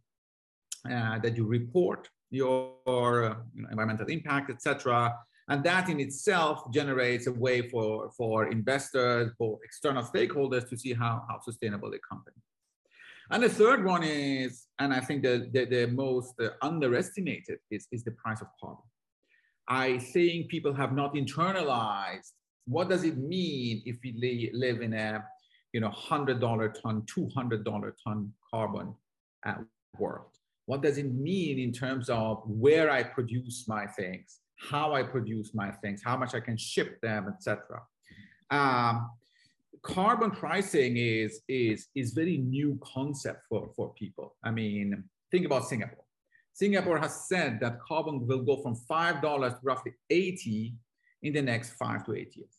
uh, 0.89 1.19
that 1.19 1.35
you 1.35 1.45
report 1.45 2.09
your 2.31 2.75
you 3.53 3.61
know, 3.61 3.67
environmental 3.69 4.07
impact, 4.07 4.49
etc 4.49 5.13
and 5.49 5.63
that 5.63 5.89
in 5.89 5.99
itself 5.99 6.71
generates 6.71 7.27
a 7.27 7.31
way 7.31 7.67
for, 7.69 8.11
for 8.15 8.47
investors, 8.47 9.31
for 9.37 9.59
external 9.63 10.03
stakeholders 10.03 10.69
to 10.69 10.77
see 10.77 10.93
how, 10.93 11.23
how 11.27 11.39
sustainable 11.41 11.91
the 11.91 11.99
company. 12.07 12.37
And 13.31 13.43
the 13.43 13.49
third 13.49 13.83
one 13.83 14.03
is, 14.03 14.67
and 14.79 14.93
I 14.93 15.01
think 15.01 15.23
the, 15.23 15.49
the, 15.51 15.65
the 15.65 15.87
most 15.87 16.33
uh, 16.39 16.49
underestimated 16.61 17.59
is, 17.69 17.87
is 17.91 18.03
the 18.03 18.11
price 18.11 18.41
of 18.41 18.47
carbon. 18.59 18.83
I 19.67 19.99
think 19.99 20.49
people 20.49 20.73
have 20.73 20.93
not 20.93 21.13
internalized 21.13 22.31
what 22.69 22.87
does 22.87 23.03
it 23.03 23.17
mean 23.17 23.81
if 23.85 23.97
we 24.03 24.49
live 24.53 24.81
in 24.81 24.93
a 24.93 25.25
you 25.73 25.81
know 25.81 25.89
$100 25.89 26.39
ton, 26.81 27.01
$200 27.01 27.91
ton 28.03 28.31
carbon 28.53 28.93
uh, 29.45 29.55
world? 29.97 30.31
What 30.67 30.83
does 30.83 30.99
it 30.99 31.11
mean 31.11 31.57
in 31.57 31.71
terms 31.71 32.09
of 32.09 32.43
where 32.45 32.91
I 32.91 33.01
produce 33.01 33.67
my 33.67 33.87
things, 33.87 34.39
how 34.59 34.93
I 34.93 35.03
produce 35.03 35.53
my 35.53 35.71
things, 35.71 36.01
how 36.03 36.17
much 36.17 36.33
I 36.35 36.39
can 36.39 36.57
ship 36.57 36.99
them, 37.01 37.27
etc. 37.33 37.81
Um, 38.51 39.09
carbon 39.81 40.31
pricing 40.31 40.97
is 40.97 41.41
is 41.47 41.87
is 41.95 42.11
very 42.11 42.37
new 42.37 42.79
concept 42.83 43.45
for 43.47 43.69
for 43.75 43.93
people. 43.93 44.35
I 44.43 44.51
mean, 44.51 45.03
think 45.31 45.45
about 45.45 45.67
Singapore. 45.67 46.03
Singapore 46.53 46.99
has 46.99 47.27
said 47.27 47.59
that 47.61 47.79
carbon 47.79 48.27
will 48.27 48.43
go 48.43 48.61
from 48.61 48.75
five 48.75 49.21
dollars 49.21 49.53
to 49.53 49.59
roughly 49.63 49.93
eighty 50.09 50.75
in 51.21 51.33
the 51.33 51.41
next 51.41 51.71
five 51.71 52.05
to 52.05 52.13
eight 52.13 52.35
years. 52.35 52.55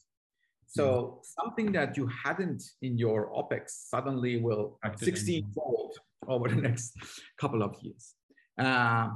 So 0.66 0.84
mm. 0.84 1.24
something 1.24 1.72
that 1.72 1.96
you 1.96 2.08
hadn't 2.24 2.62
in 2.82 2.96
your 2.96 3.30
OPEX 3.32 3.70
suddenly 3.88 4.40
will 4.40 4.78
16 4.98 5.50
fold 5.54 5.98
over 6.28 6.48
the 6.48 6.54
next 6.68 6.94
couple 7.40 7.62
of 7.62 7.74
years. 7.82 8.14
Uh, 8.56 9.08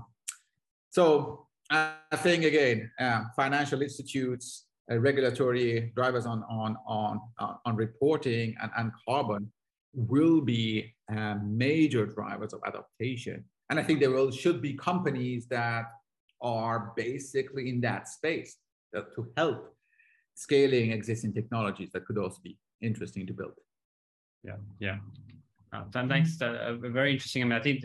so 0.91 1.47
I 1.75 2.17
think 2.17 2.45
again, 2.45 2.91
uh, 3.01 3.25
financial 3.35 3.83
institutes, 3.83 4.67
uh, 4.91 4.99
regulatory 4.99 5.93
drivers 5.97 6.27
on 6.27 6.45
on 6.49 6.77
on 6.87 7.21
on 7.65 7.77
reporting 7.77 8.55
and, 8.61 8.71
and 8.77 8.93
carbon 9.07 9.51
will 9.95 10.41
be 10.41 10.95
uh, 11.15 11.37
major 11.43 12.07
drivers 12.07 12.53
of 12.53 12.61
adaptation. 12.67 13.45
And 13.71 13.79
I 13.81 13.83
think 13.83 14.01
there 14.01 14.11
will 14.11 14.31
should 14.31 14.61
be 14.61 14.75
companies 14.75 15.47
that 15.49 15.87
are 16.41 16.93
basically 16.97 17.71
in 17.71 17.81
that 17.81 18.09
space 18.09 18.57
to 18.93 19.27
help 19.37 19.75
scaling 20.35 20.93
existing 20.93 21.33
technologies 21.33 21.91
that 21.93 22.05
could 22.07 22.19
also 22.19 22.39
be 22.43 22.59
interesting 22.81 23.27
to 23.27 23.33
build. 23.33 23.55
Yeah, 24.45 24.57
yeah. 24.79 24.99
Uh, 25.73 25.85
thanks. 26.07 26.41
Uh, 26.41 26.77
very 26.81 27.13
interesting. 27.13 27.43
I 27.43 27.47
mean, 27.47 27.59
I 27.59 27.63
think 27.63 27.81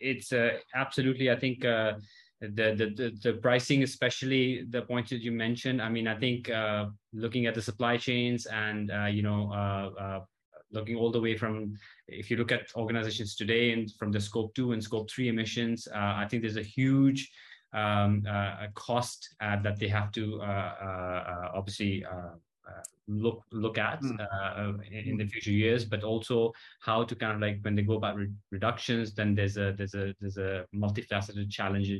it's 0.00 0.32
uh, 0.32 0.58
absolutely. 0.74 1.30
I 1.30 1.36
think 1.36 1.64
uh, 1.64 1.94
the, 2.40 2.92
the, 2.96 3.18
the 3.22 3.34
pricing, 3.34 3.82
especially 3.82 4.64
the 4.70 4.82
points 4.82 5.10
that 5.10 5.20
you 5.20 5.30
mentioned. 5.30 5.82
I 5.82 5.88
mean, 5.88 6.08
I 6.08 6.18
think 6.18 6.48
uh, 6.48 6.86
looking 7.12 7.46
at 7.46 7.54
the 7.54 7.62
supply 7.62 7.96
chains 7.96 8.46
and 8.46 8.90
uh, 8.90 9.06
you 9.06 9.22
know 9.22 10.24
looking 10.72 10.94
all 10.94 11.10
the 11.10 11.20
way 11.20 11.36
from 11.36 11.74
if 12.06 12.30
you 12.30 12.36
look 12.36 12.52
at 12.52 12.68
organizations 12.76 13.34
today 13.34 13.72
and 13.72 13.90
from 13.98 14.12
the 14.12 14.20
scope 14.20 14.54
two 14.54 14.70
and 14.72 14.82
scope 14.82 15.10
three 15.10 15.28
emissions, 15.28 15.88
I 15.94 16.26
think 16.28 16.42
there's 16.42 16.56
a 16.56 16.62
huge 16.62 17.30
um, 17.72 18.24
uh, 18.28 18.66
cost 18.74 19.34
uh, 19.40 19.60
that 19.62 19.78
they 19.78 19.88
have 19.88 20.10
to 20.12 20.40
uh, 20.42 21.50
obviously 21.54 22.04
look 23.08 23.42
look 23.50 23.76
at 23.76 24.00
mm. 24.02 24.92
in 24.92 25.16
the 25.16 25.26
future 25.26 25.50
years, 25.50 25.84
but 25.84 26.04
also 26.04 26.52
how 26.80 27.02
to 27.02 27.16
kind 27.16 27.34
of 27.34 27.40
like 27.40 27.58
when 27.62 27.74
they 27.74 27.82
go 27.82 27.96
about 27.96 28.16
re 28.16 28.28
reductions, 28.50 29.12
then 29.12 29.34
there's 29.34 29.56
a 29.56 29.74
there's 29.76 29.94
a 29.94 30.14
there's 30.20 30.38
a 30.38 30.64
multifaceted 30.74 31.50
challenge 31.50 31.90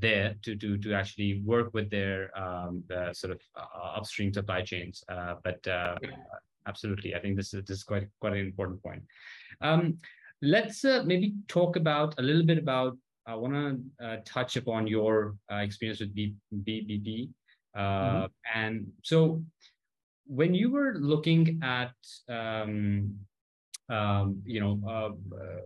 there 0.00 0.34
to 0.42 0.56
to 0.56 0.78
to 0.78 0.94
actually 0.94 1.42
work 1.44 1.72
with 1.74 1.90
their 1.90 2.36
um, 2.38 2.82
the 2.88 3.12
sort 3.12 3.32
of 3.32 3.40
uh, 3.56 3.96
upstream 3.98 4.32
supply 4.32 4.62
chains. 4.62 5.04
Uh, 5.08 5.34
but 5.44 5.66
uh, 5.66 5.96
absolutely, 6.66 7.14
I 7.14 7.20
think 7.20 7.36
this 7.36 7.54
is 7.54 7.64
this 7.64 7.78
is 7.78 7.84
quite 7.84 8.08
quite 8.20 8.32
an 8.32 8.40
important 8.40 8.82
point. 8.82 9.02
Um, 9.60 9.98
let's 10.42 10.84
maybe 10.84 11.34
talk 11.48 11.76
about 11.76 12.14
a 12.18 12.22
little 12.22 12.44
bit 12.44 12.58
about 12.58 12.96
I 13.28 13.34
want 13.34 13.52
to 13.54 14.06
uh, 14.06 14.16
touch 14.24 14.56
upon 14.56 14.86
your 14.86 15.36
uh, 15.52 15.56
experience 15.56 16.00
with 16.00 16.14
B- 16.14 16.34
B- 16.64 17.30
Uh, 17.76 17.80
mm-hmm. 17.80 18.26
And 18.54 18.86
so, 19.02 19.42
when 20.26 20.54
you 20.54 20.70
were 20.70 20.94
looking 20.98 21.60
at, 21.62 21.92
um, 22.28 23.14
um, 23.90 24.42
you 24.46 24.60
know, 24.60 24.80
uh, 24.88 25.60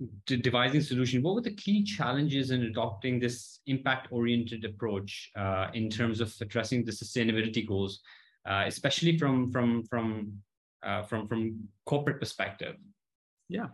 uh 0.00 0.36
devising 0.36 0.80
solution, 0.80 1.22
what 1.22 1.34
were 1.34 1.40
the 1.40 1.54
key 1.54 1.82
challenges 1.82 2.50
in 2.50 2.64
adopting 2.64 3.18
this 3.18 3.60
impact-oriented 3.66 4.64
approach 4.64 5.30
uh, 5.36 5.68
in 5.74 5.88
terms 5.90 6.20
of 6.20 6.32
addressing 6.40 6.84
the 6.84 6.92
sustainability 6.92 7.66
goals, 7.66 8.00
uh, 8.48 8.64
especially 8.66 9.18
from 9.18 9.50
from 9.50 9.84
from 9.84 10.32
from 11.08 11.28
from 11.28 11.68
corporate 11.84 12.20
perspective? 12.20 12.76
Yeah. 13.48 13.68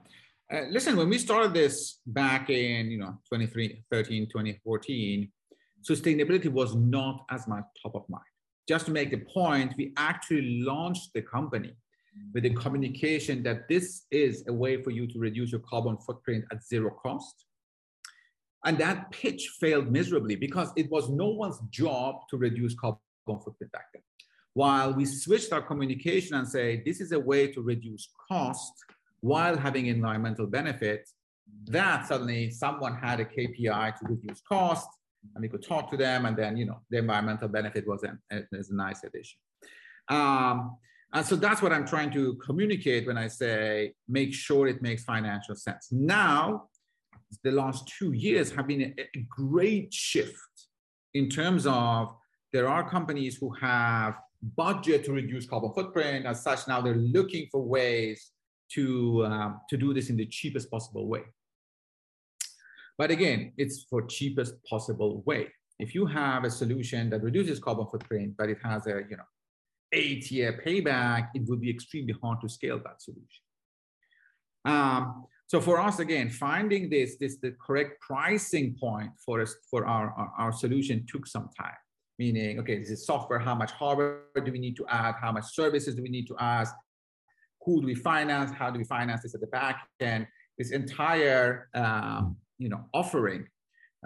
Uh, 0.52 0.62
listen, 0.70 0.96
when 0.96 1.08
we 1.08 1.18
started 1.18 1.54
this 1.54 2.00
back 2.06 2.50
in, 2.50 2.90
you 2.90 2.98
know, 2.98 3.18
2013, 3.32 4.26
2014, 4.26 5.32
sustainability 5.82 6.48
was 6.48 6.74
not 6.74 7.24
as 7.30 7.48
much 7.48 7.64
top 7.82 7.94
of 7.94 8.04
mind. 8.08 8.24
Just 8.68 8.86
to 8.86 8.92
make 8.92 9.10
the 9.10 9.18
point, 9.18 9.74
we 9.76 9.92
actually 9.96 10.60
launched 10.60 11.10
the 11.14 11.22
company 11.22 11.74
with 12.33 12.42
the 12.42 12.50
communication 12.50 13.42
that 13.42 13.68
this 13.68 14.06
is 14.11 14.44
a 14.49 14.52
way 14.52 14.83
for 14.83 14.90
you 14.90 15.06
to 15.06 15.18
reduce 15.18 15.52
your 15.52 15.61
carbon 15.61 15.97
footprint 15.99 16.44
at 16.52 16.64
zero 16.64 16.90
cost. 16.90 17.47
And 18.64 18.78
that 18.78 19.11
pitch 19.11 19.56
failed 19.61 19.90
miserably 19.90 20.37
because 20.37 20.73
it 20.76 20.90
was 20.90 21.11
no 21.11 21.28
one's 21.28 21.61
job 21.71 22.16
to 22.30 22.37
reduce 22.37 22.75
carbon 22.75 23.00
footprint 23.26 23.73
back 23.73 23.87
then. 23.92 24.02
While 24.54 24.94
we 24.94 25.04
switched 25.04 25.52
our 25.52 25.62
communication 25.62 26.37
and 26.37 26.49
say, 26.49 26.83
this 26.85 27.00
is 27.00 27.12
a 27.12 27.18
way 27.18 27.49
to 27.49 27.61
reduce 27.61 28.09
cost, 28.28 28.73
while 29.21 29.56
having 29.56 29.87
environmental 29.87 30.47
benefit, 30.47 31.09
that 31.66 32.06
suddenly 32.06 32.50
someone 32.50 32.94
had 32.94 33.21
a 33.21 33.25
KPI 33.25 33.99
to 33.99 34.04
reduce 34.06 34.40
cost, 34.42 34.88
and 35.35 35.42
we 35.42 35.49
could 35.49 35.66
talk 35.66 35.90
to 35.90 35.97
them, 35.97 36.26
and 36.26 36.37
then 36.37 36.56
you 36.56 36.66
know 36.66 36.80
the 36.90 36.99
environmental 36.99 37.49
benefit 37.49 37.87
was 37.87 38.02
an, 38.02 38.21
is 38.52 38.71
a 38.71 38.75
nice 38.75 39.02
addition. 39.04 39.38
Um, 40.09 40.76
and 41.14 41.25
so 41.25 41.37
that's 41.37 41.62
what 41.62 41.73
I'm 41.73 41.87
trying 41.87 42.11
to 42.12 42.35
communicate 42.35 43.06
when 43.06 43.16
I 43.16 43.28
say 43.28 43.94
make 44.09 44.35
sure 44.35 44.66
it 44.66 44.83
makes 44.83 45.04
financial 45.04 45.54
sense. 45.54 45.88
Now, 45.92 46.64
the 47.44 47.52
last 47.52 47.90
two 47.99 48.12
years 48.12 48.50
have 48.52 48.66
been 48.66 48.83
a, 48.83 49.02
a 49.16 49.26
great 49.30 49.94
shift 49.94 50.66
in 51.14 51.28
terms 51.28 51.66
of 51.66 52.14
there 52.52 52.68
are 52.68 52.88
companies 52.88 53.37
who 53.37 53.50
have 53.54 54.14
budget 54.56 55.04
to 55.04 55.12
reduce 55.12 55.47
carbon 55.47 55.73
footprint. 55.73 56.26
As 56.26 56.42
such, 56.42 56.66
now 56.66 56.80
they're 56.80 56.97
looking 56.97 57.47
for 57.50 57.62
ways 57.62 58.33
to, 58.73 59.25
um, 59.25 59.61
to 59.71 59.76
do 59.76 59.94
this 59.94 60.11
in 60.11 60.16
the 60.16 60.26
cheapest 60.26 60.71
possible 60.71 61.09
way. 61.09 61.23
But 62.99 63.11
again, 63.11 63.52
it's 63.56 63.85
for 63.88 64.02
cheapest 64.02 64.62
possible 64.64 65.23
way. 65.26 65.49
If 65.78 65.94
you 65.94 66.06
have 66.06 66.44
a 66.44 66.50
solution 66.50 67.11
that 67.11 67.23
reduces 67.23 67.59
carbon 67.59 67.87
footprint, 67.90 68.35
but 68.38 68.49
it 68.49 68.59
has 68.62 68.87
a 68.87 69.02
you 69.11 69.16
know 69.16 69.25
eight 69.94 70.30
year 70.30 70.60
payback, 70.64 71.28
it 71.34 71.42
would 71.48 71.60
be 71.60 71.70
extremely 71.70 72.14
hard 72.22 72.40
to 72.42 72.48
scale 72.48 72.80
that 72.84 73.00
solution. 73.00 73.42
Um, 74.64 75.26
so 75.46 75.60
for 75.60 75.78
us, 75.78 75.98
again, 75.98 76.30
finding 76.30 76.90
this, 76.90 77.16
this 77.20 77.36
the 77.36 77.54
correct 77.64 78.00
pricing 78.00 78.76
point 78.80 79.10
for 79.24 79.40
us 79.40 79.54
for 79.70 79.86
our, 79.86 80.06
our, 80.18 80.32
our 80.38 80.52
solution 80.52 81.04
took 81.06 81.26
some 81.26 81.48
time. 81.56 81.78
Meaning, 82.18 82.60
okay, 82.60 82.78
this 82.78 82.90
is 82.90 83.06
software. 83.06 83.38
How 83.38 83.54
much 83.54 83.72
hardware 83.72 84.22
do 84.44 84.50
we 84.52 84.58
need 84.58 84.76
to 84.76 84.86
add? 84.88 85.14
How 85.20 85.32
much 85.32 85.54
services 85.54 85.94
do 85.94 86.02
we 86.02 86.08
need 86.08 86.26
to 86.28 86.36
add? 86.38 86.68
who 87.64 87.80
do 87.80 87.86
we 87.86 87.94
finance, 87.94 88.50
how 88.52 88.70
do 88.70 88.78
we 88.78 88.84
finance 88.84 89.22
this 89.22 89.34
at 89.34 89.40
the 89.40 89.46
back 89.48 89.88
end. 90.00 90.26
This 90.58 90.70
entire 90.70 91.68
um, 91.74 92.36
you 92.58 92.68
know, 92.68 92.84
offering 92.92 93.46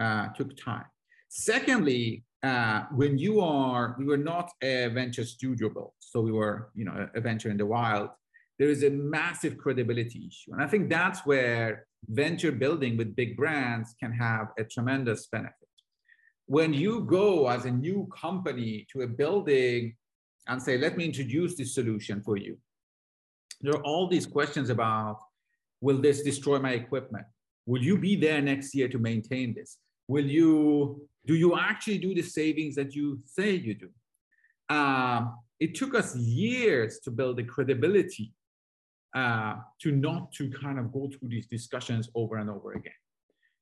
uh, 0.00 0.28
took 0.28 0.57
time. 0.57 0.85
Secondly, 1.28 2.25
uh, 2.42 2.85
when 2.92 3.18
you 3.18 3.40
are, 3.40 3.97
we 3.99 4.04
were 4.04 4.16
not 4.16 4.50
a 4.62 4.88
venture 4.88 5.25
studio 5.25 5.68
built, 5.68 5.95
so 5.99 6.21
we 6.21 6.33
were 6.33 6.71
you 6.75 6.85
know, 6.85 7.09
a, 7.14 7.18
a 7.18 7.21
venture 7.21 7.50
in 7.50 7.57
the 7.57 7.66
wild. 7.66 8.11
There 8.59 8.68
is 8.68 8.83
a 8.83 8.90
massive 8.90 9.59
credibility 9.59 10.26
issue. 10.28 10.52
And 10.52 10.62
I 10.62 10.66
think 10.66 10.88
that's 10.88 11.26
where 11.26 11.87
venture 12.09 12.52
building 12.52 12.97
with 12.97 13.16
big 13.16 13.37
brands 13.37 13.95
can 14.00 14.12
have 14.12 14.49
a 14.59 14.64
tremendous 14.64 15.26
benefit. 15.26 15.54
When 16.47 16.73
you 16.73 17.02
go 17.02 17.49
as 17.49 17.64
a 17.64 17.71
new 17.71 18.09
company 18.14 18.87
to 18.92 19.02
a 19.02 19.07
building 19.07 19.95
and 20.47 20.62
say, 20.62 20.78
let 20.78 20.97
me 20.97 21.04
introduce 21.04 21.57
this 21.57 21.75
solution 21.75 22.23
for 22.23 22.37
you, 22.37 22.57
there 23.61 23.75
are 23.75 23.83
all 23.83 24.09
these 24.09 24.26
questions 24.26 24.71
about 24.71 25.18
will 25.80 25.99
this 25.99 26.23
destroy 26.23 26.59
my 26.59 26.73
equipment? 26.73 27.26
Will 27.66 27.83
you 27.83 27.99
be 27.99 28.16
there 28.16 28.40
next 28.40 28.75
year 28.75 28.88
to 28.88 28.99
maintain 28.99 29.54
this? 29.54 29.78
Will 30.09 30.27
you, 30.27 31.07
do 31.27 31.35
you 31.35 31.59
actually 31.59 31.99
do 31.99 32.15
the 32.15 32.23
savings 32.23 32.75
that 32.77 32.95
you 32.95 33.21
say 33.25 33.53
you 33.53 33.75
do? 33.75 33.91
Um, 34.75 35.38
it 35.61 35.75
took 35.75 35.95
us 35.95 36.17
years 36.17 37.00
to 37.05 37.11
build 37.11 37.37
the 37.37 37.45
credibility 37.45 38.33
uh, 39.15 39.57
to 39.83 39.93
not 39.93 40.33
to 40.33 40.50
kind 40.50 40.79
of 40.79 40.93
go 40.93 41.09
through 41.09 41.29
these 41.29 41.47
discussions 41.47 42.09
over 42.15 42.37
and 42.37 42.50
over 42.50 42.73
again. 42.73 42.93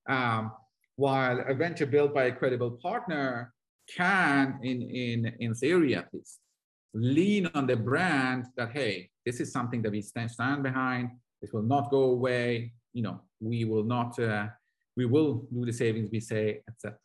Um, 0.09 0.53
while 0.97 1.45
a 1.47 1.55
venture 1.55 1.87
built 1.87 2.15
by 2.15 2.25
a 2.25 2.33
credible 2.33 2.73
partner 2.83 3.53
can, 3.95 4.59
in, 4.63 4.83
in, 4.83 5.35
in 5.41 5.55
theory 5.55 5.95
at 5.95 6.09
least, 6.13 6.39
lean 6.95 7.51
on 7.55 7.67
the 7.67 7.77
brand 7.77 8.47
that, 8.57 8.71
hey, 8.73 9.11
this 9.25 9.41
is 9.41 9.53
something 9.53 9.83
that 9.83 9.93
we 9.93 10.03
stand 10.03 10.63
behind. 10.63 11.11
This 11.41 11.53
will 11.53 11.63
not 11.63 11.91
go 11.91 12.05
away. 12.05 12.73
You 12.93 13.03
know, 13.03 13.21
we 13.41 13.65
will 13.65 13.85
not, 13.85 14.19
uh, 14.19 14.47
we 14.97 15.05
will 15.05 15.47
do 15.53 15.65
the 15.65 15.73
savings 15.73 16.09
we 16.11 16.21
say, 16.21 16.63
etc. 16.69 16.99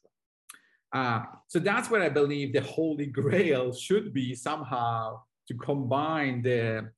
Uh, 0.94 1.24
so 1.48 1.60
that's 1.60 1.90
where 1.90 2.02
I 2.02 2.10
believe 2.10 2.54
the 2.54 2.62
holy 2.62 3.06
grail 3.06 3.74
should 3.74 4.14
be 4.14 4.36
somehow 4.36 5.22
to 5.48 5.54
combine 5.56 6.42
the 6.42 6.92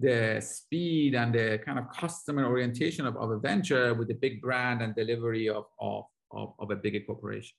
the 0.00 0.40
speed 0.40 1.14
and 1.14 1.34
the 1.34 1.60
kind 1.64 1.78
of 1.78 1.90
customer 1.90 2.44
orientation 2.46 3.04
of, 3.04 3.16
of 3.16 3.30
a 3.30 3.38
venture 3.38 3.94
with 3.94 4.06
the 4.06 4.14
big 4.14 4.40
brand 4.40 4.80
and 4.80 4.94
delivery 4.94 5.48
of, 5.48 5.64
of, 5.80 6.04
of, 6.30 6.54
of 6.60 6.70
a 6.70 6.76
bigger 6.76 7.00
corporation. 7.00 7.56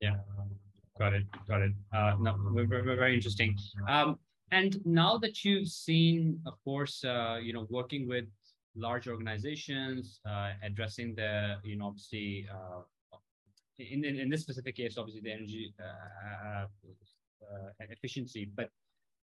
Yeah, 0.00 0.16
got 0.98 1.12
it, 1.12 1.24
got 1.46 1.60
it. 1.60 1.72
Uh, 1.92 2.14
no, 2.20 2.36
very, 2.54 2.96
very 2.96 3.14
interesting. 3.14 3.54
Um, 3.86 4.18
and 4.50 4.84
now 4.86 5.18
that 5.18 5.44
you've 5.44 5.68
seen, 5.68 6.40
of 6.46 6.54
course, 6.64 7.04
uh, 7.04 7.38
you 7.40 7.52
know, 7.52 7.66
working 7.68 8.08
with 8.08 8.24
large 8.76 9.08
organizations, 9.08 10.20
uh, 10.26 10.52
addressing 10.62 11.14
the, 11.14 11.56
you 11.64 11.76
know, 11.76 11.86
obviously, 11.86 12.46
uh, 12.52 12.82
in, 13.78 14.04
in, 14.04 14.16
in 14.18 14.28
this 14.28 14.42
specific 14.42 14.76
case, 14.76 14.98
obviously 14.98 15.22
the 15.22 15.32
energy 15.32 15.74
uh, 15.82 16.64
uh, 16.64 17.68
efficiency, 17.90 18.50
but 18.54 18.68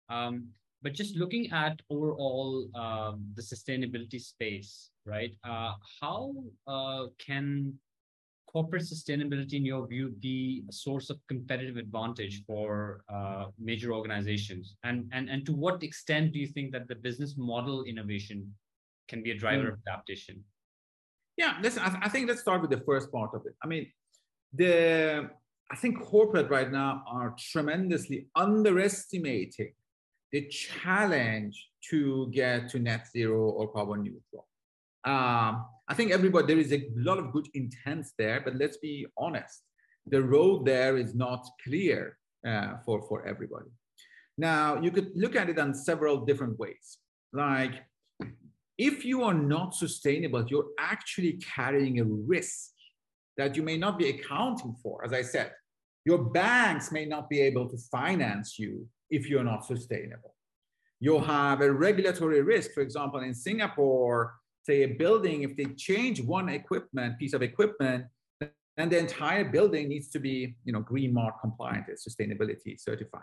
um, 0.10 0.48
but 0.82 0.94
just 0.94 1.16
looking 1.16 1.52
at 1.52 1.82
overall 1.90 2.68
um, 2.75 3.25
the 3.34 3.42
sustainability 3.42 4.22
space, 4.22 4.92
right? 5.06 5.34
Uh, 5.44 5.74
how 6.00 6.34
uh, 6.68 7.08
can 7.18 7.74
corporate 8.46 8.84
sustainability, 8.84 9.54
in 9.54 9.66
your 9.66 9.88
view, 9.88 10.14
be 10.20 10.64
a 10.70 10.72
source 10.72 11.10
of 11.10 11.18
competitive 11.28 11.78
advantage 11.78 12.44
for 12.46 13.02
uh, 13.12 13.46
major 13.60 13.94
organizations? 13.94 14.75
And, 14.84 15.10
and, 15.12 15.28
and 15.28 15.46
to 15.48 15.54
what 15.54 15.82
extent 15.82 16.34
do 16.34 16.40
you 16.40 16.48
think 16.48 16.72
that 16.74 16.88
the 16.88 16.96
business 16.96 17.34
model 17.36 17.84
innovation 17.86 18.54
can 19.07 19.24
be 19.24 19.31
a 19.31 19.38
driver 19.38 19.65
mm. 19.65 19.74
of 19.74 19.79
adaptation? 19.88 20.43
Yeah, 21.38 21.57
listen, 21.62 21.81
I, 21.83 21.89
th- 21.89 22.03
I 22.03 22.09
think 22.09 22.27
let's 22.27 22.41
start 22.41 22.62
with 22.62 22.71
the 22.71 22.81
first 22.85 23.12
part 23.12 23.31
of 23.33 23.41
it. 23.45 23.55
I 23.63 23.67
mean, 23.67 23.91
the 24.53 25.29
I 25.71 25.75
think 25.75 26.00
corporate 26.01 26.50
right 26.50 26.71
now 26.71 27.03
are 27.07 27.35
tremendously 27.38 28.27
underestimating 28.35 29.74
the 30.31 30.47
challenge 30.47 31.69
to 31.89 32.29
get 32.31 32.69
to 32.69 32.79
net 32.79 33.07
zero 33.12 33.50
or 33.50 33.71
carbon 33.71 34.03
neutral. 34.03 34.47
Um, 35.05 35.65
I 35.88 35.93
think 35.93 36.12
everybody, 36.12 36.47
there 36.47 36.57
is 36.57 36.74
a 36.74 36.89
lot 36.95 37.17
of 37.19 37.31
good 37.31 37.47
intent 37.53 38.05
there, 38.17 38.41
but 38.43 38.55
let's 38.55 38.77
be 38.77 39.05
honest, 39.17 39.63
the 40.07 40.21
road 40.21 40.65
there 40.65 40.97
is 40.97 41.15
not 41.15 41.45
clear 41.63 42.17
uh, 42.47 42.77
for, 42.85 43.01
for 43.07 43.25
everybody. 43.25 43.69
Now, 44.38 44.81
you 44.81 44.91
could 44.91 45.12
look 45.15 45.35
at 45.35 45.50
it 45.50 45.57
in 45.57 45.74
several 45.74 46.25
different 46.25 46.59
ways. 46.59 46.97
Like, 47.33 47.83
if 48.77 49.05
you 49.05 49.24
are 49.24 49.34
not 49.34 49.74
sustainable, 49.74 50.46
you're 50.48 50.70
actually 50.79 51.34
carrying 51.34 52.00
a 52.00 52.03
risk 52.03 52.72
that 53.38 53.55
you 53.55 53.63
may 53.63 53.77
not 53.77 53.98
be 53.98 54.10
accounting 54.10 54.75
for. 54.82 55.03
As 55.05 55.13
I 55.13 55.22
said, 55.22 55.51
your 56.05 56.17
banks 56.17 56.91
may 56.91 57.05
not 57.05 57.29
be 57.29 57.41
able 57.41 57.67
to 57.70 57.77
finance 57.91 58.60
you 58.60 58.88
if 59.10 59.29
you're 59.29 59.44
not 59.44 59.65
sustainable. 59.65 60.36
You 61.00 61.20
have 61.20 61.62
a 61.62 61.72
regulatory 61.72 62.41
risk. 62.41 62.72
For 62.72 62.82
example, 62.82 63.20
in 63.22 63.34
Singapore, 63.34 64.36
say 64.63 64.84
a 64.84 64.88
building, 64.88 65.44
if 65.44 65.55
they 65.55 65.65
change 65.65 66.22
one 66.22 66.50
equipment, 66.50 67.20
piece 67.20 67.34
of 67.34 67.41
equipment, 67.41 68.05
then 68.77 68.89
the 68.89 68.98
entire 68.98 69.46
building 69.46 69.88
needs 69.88 70.10
to 70.10 70.20
be, 70.20 70.55
you 70.65 70.74
know, 70.74 70.82
green 70.82 71.13
mark 71.13 71.39
compliant, 71.41 71.86
sustainability 72.08 72.79
certified. 72.79 73.22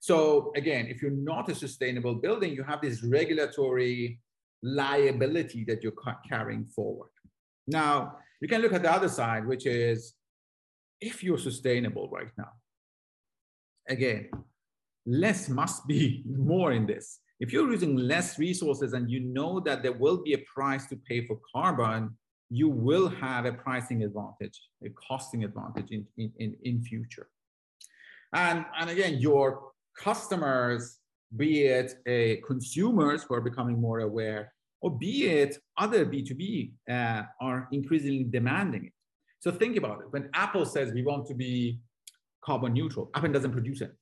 So 0.00 0.52
again, 0.54 0.86
if 0.86 1.02
you're 1.02 1.10
not 1.10 1.48
a 1.48 1.54
sustainable 1.54 2.16
building, 2.16 2.52
you 2.52 2.62
have 2.62 2.80
this 2.80 3.02
regulatory 3.02 4.20
liability 4.64 5.64
that 5.64 5.82
you're 5.82 5.92
carrying 6.28 6.64
forward. 6.64 7.10
Now, 7.66 8.16
you 8.40 8.48
can 8.48 8.62
look 8.62 8.72
at 8.72 8.82
the 8.82 8.92
other 8.92 9.08
side, 9.08 9.46
which 9.46 9.66
is 9.66 10.14
if 11.00 11.22
you're 11.22 11.38
sustainable 11.38 12.08
right 12.10 12.30
now, 12.38 12.52
again, 13.88 14.30
less 15.06 15.48
must 15.48 15.86
be 15.86 16.24
more 16.26 16.72
in 16.72 16.86
this. 16.86 17.20
If 17.40 17.52
you're 17.52 17.70
using 17.70 17.96
less 17.96 18.38
resources 18.38 18.94
and 18.94 19.10
you 19.10 19.20
know 19.20 19.60
that 19.60 19.82
there 19.82 19.92
will 19.92 20.22
be 20.22 20.32
a 20.32 20.44
price 20.54 20.86
to 20.86 20.96
pay 20.96 21.26
for 21.26 21.38
carbon, 21.54 22.16
you 22.48 22.68
will 22.68 23.08
have 23.08 23.44
a 23.44 23.52
pricing 23.52 24.02
advantage, 24.02 24.60
a 24.84 24.88
costing 24.90 25.44
advantage 25.44 25.90
in, 25.90 26.06
in, 26.16 26.32
in, 26.38 26.56
in 26.62 26.82
future. 26.82 27.28
And, 28.32 28.64
and 28.78 28.88
again, 28.88 29.18
your 29.18 29.72
customers, 29.98 30.98
be 31.36 31.64
it 31.64 31.94
a 32.06 32.36
consumers 32.46 33.24
who 33.24 33.34
are 33.34 33.40
becoming 33.40 33.80
more 33.80 34.00
aware, 34.00 34.53
or 34.84 34.90
be 34.90 35.28
it 35.28 35.56
other 35.78 36.04
B2B 36.04 36.72
uh, 36.90 37.22
are 37.40 37.68
increasingly 37.72 38.24
demanding 38.24 38.84
it. 38.84 38.92
So 39.40 39.50
think 39.50 39.78
about 39.78 40.00
it. 40.02 40.08
When 40.10 40.28
Apple 40.34 40.66
says 40.66 40.92
we 40.92 41.02
want 41.02 41.26
to 41.28 41.34
be 41.34 41.80
carbon 42.44 42.74
neutral, 42.74 43.10
Apple 43.14 43.32
doesn't 43.32 43.52
produce 43.52 43.80
it. 43.80 43.92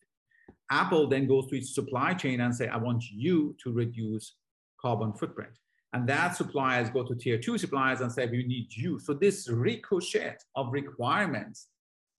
Apple 0.72 1.06
then 1.06 1.28
goes 1.28 1.46
to 1.46 1.56
its 1.56 1.72
supply 1.72 2.14
chain 2.14 2.40
and 2.40 2.52
say, 2.52 2.66
I 2.66 2.78
want 2.78 3.04
you 3.12 3.54
to 3.62 3.72
reduce 3.72 4.34
carbon 4.80 5.12
footprint. 5.12 5.52
And 5.92 6.08
that 6.08 6.34
suppliers 6.34 6.90
go 6.90 7.04
to 7.04 7.14
tier 7.14 7.38
two 7.38 7.58
suppliers 7.58 8.00
and 8.00 8.10
say, 8.10 8.26
we 8.26 8.44
need 8.44 8.66
you. 8.74 8.98
So 8.98 9.14
this 9.14 9.48
ricochet 9.48 10.34
of 10.56 10.72
requirements 10.72 11.68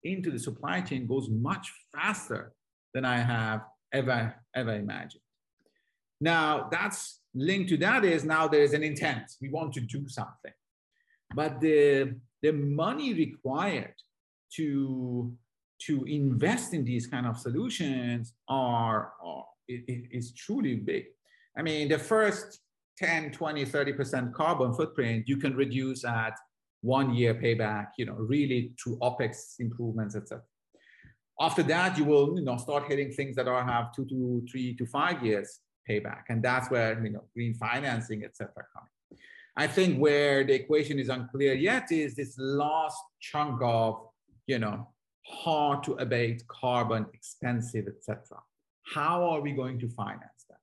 into 0.06 0.32
the 0.32 0.40
supply 0.40 0.80
chain 0.80 1.06
goes 1.06 1.28
much 1.30 1.70
faster 1.94 2.54
than 2.94 3.04
I 3.04 3.18
have 3.18 3.64
ever, 3.92 4.34
ever 4.56 4.74
imagined. 4.74 5.24
Now 6.22 6.70
that's 6.72 7.20
linked 7.34 7.70
to 7.70 7.78
that 7.78 8.06
is 8.06 8.24
now 8.24 8.48
there's 8.48 8.74
an 8.74 8.84
intent. 8.84 9.32
We 9.42 9.50
want 9.50 9.74
to 9.74 9.82
do 9.82 10.08
something. 10.08 10.52
But 11.36 11.60
the, 11.60 12.16
the 12.42 12.52
money 12.54 13.14
required 13.14 13.96
to 14.56 15.34
to 15.88 16.06
invest 16.06 16.74
in 16.74 16.86
these 16.86 17.08
kind 17.08 17.26
of 17.26 17.38
solutions 17.38 18.34
are, 18.48 19.14
are 19.22 19.46
is 19.68 20.32
truly 20.34 20.76
big. 20.76 21.06
I 21.58 21.62
mean, 21.62 21.90
the 21.90 22.00
first 22.00 22.60
10, 22.98 23.32
20, 23.32 23.66
30% 23.66 24.34
carbon 24.34 24.74
footprint 24.74 25.28
you 25.28 25.38
can 25.38 25.56
reduce 25.56 26.06
at 26.06 26.38
one 26.82 27.14
year 27.14 27.34
payback, 27.34 27.88
you 27.98 28.06
know, 28.06 28.14
really 28.14 28.74
through 28.82 28.98
OPEX 29.00 29.56
improvements, 29.60 30.16
etc. 30.16 30.44
After 31.40 31.64
that, 31.64 31.98
you 31.98 32.06
will, 32.06 32.38
you 32.38 32.46
know, 32.46 32.58
start 32.58 32.86
hitting 32.88 33.12
things 33.12 33.36
that 33.36 33.48
are 33.48 33.64
have 33.66 33.94
two 33.94 34.06
to 34.06 34.46
three 34.50 34.76
to 34.76 34.86
five 34.86 35.24
years 35.24 35.60
payback. 35.90 36.24
And 36.30 36.44
that's 36.44 36.70
where, 36.70 37.04
you 37.04 37.12
know, 37.12 37.24
green 37.34 37.54
financing, 37.54 38.24
etc. 38.24 38.52
come. 38.56 39.20
I 39.56 39.68
think 39.68 40.00
where 40.00 40.44
the 40.44 40.54
equation 40.54 40.98
is 41.00 41.10
unclear 41.10 41.54
yet 41.54 41.92
is 41.92 42.16
this 42.16 42.36
last 42.38 42.98
chunk 43.20 43.62
of, 43.62 44.08
you 44.48 44.60
know, 44.60 44.88
hard 45.26 45.84
to 45.84 45.94
abate, 45.94 46.46
carbon, 46.48 47.06
expensive, 47.14 47.88
etc. 47.88 48.40
How 48.94 49.24
are 49.24 49.42
we 49.42 49.52
going 49.52 49.80
to 49.80 49.90
finance 49.90 50.46
that? 50.50 50.58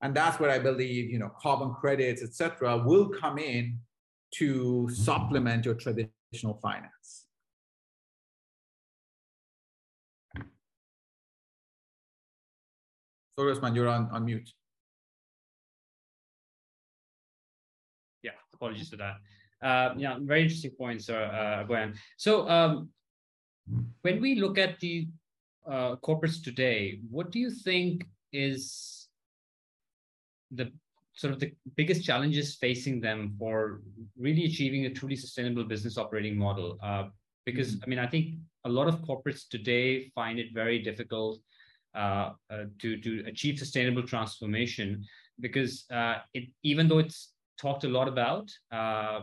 And 0.00 0.14
that's 0.14 0.40
where 0.40 0.50
I 0.50 0.58
believe, 0.58 1.10
you 1.10 1.18
know, 1.18 1.32
carbon 1.40 1.74
credits, 1.74 2.22
etc., 2.22 2.78
will 2.78 3.08
come 3.08 3.38
in 3.38 3.78
to 4.36 4.88
supplement 4.90 5.64
your 5.64 5.74
traditional 5.74 6.58
finance. 6.60 7.23
So, 13.36 13.48
Usman, 13.48 13.74
you're 13.74 13.88
on, 13.88 14.08
on 14.12 14.24
mute. 14.24 14.48
Yeah, 18.22 18.32
apologies 18.52 18.88
for 18.88 18.96
that. 18.96 19.16
Uh, 19.60 19.94
yeah, 19.96 20.18
very 20.20 20.42
interesting 20.42 20.70
points, 20.78 21.08
uh, 21.08 21.64
uh, 21.66 21.92
So, 22.16 22.48
um, 22.48 22.90
when 24.02 24.20
we 24.20 24.36
look 24.36 24.58
at 24.58 24.78
the 24.80 25.08
uh, 25.66 25.96
corporates 25.96 26.42
today, 26.42 27.00
what 27.10 27.32
do 27.32 27.38
you 27.38 27.50
think 27.50 28.06
is 28.32 29.08
the 30.50 30.70
sort 31.14 31.32
of 31.32 31.40
the 31.40 31.52
biggest 31.76 32.04
challenges 32.04 32.56
facing 32.56 33.00
them 33.00 33.34
for 33.38 33.80
really 34.18 34.44
achieving 34.44 34.86
a 34.86 34.90
truly 34.90 35.16
sustainable 35.16 35.64
business 35.64 35.96
operating 35.96 36.36
model? 36.36 36.78
Uh, 36.82 37.04
because 37.46 37.76
mm-hmm. 37.76 37.84
I 37.84 37.86
mean, 37.88 37.98
I 37.98 38.06
think 38.06 38.36
a 38.64 38.68
lot 38.68 38.86
of 38.86 39.00
corporates 39.02 39.48
today 39.48 40.12
find 40.14 40.38
it 40.38 40.48
very 40.52 40.78
difficult 40.78 41.40
to 41.94 42.96
to 42.98 43.24
achieve 43.26 43.58
sustainable 43.58 44.02
transformation 44.02 45.04
because 45.40 45.84
uh, 45.92 46.16
it 46.32 46.44
even 46.62 46.88
though 46.88 46.98
it's 46.98 47.32
talked 47.58 47.84
a 47.84 47.88
lot 47.88 48.08
about, 48.08 48.50
uh, 48.72 49.20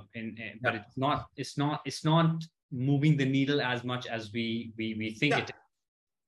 but 0.61 0.75
it's 0.75 0.97
not 0.97 1.27
it's 1.35 1.57
not 1.57 1.81
it's 1.85 2.03
not 2.05 2.43
moving 2.71 3.17
the 3.17 3.25
needle 3.25 3.61
as 3.61 3.83
much 3.83 4.07
as 4.07 4.31
we 4.33 4.73
we, 4.77 4.95
we 4.97 5.11
think 5.11 5.33
yeah. 5.33 5.39
it 5.39 5.43
is. 5.43 5.55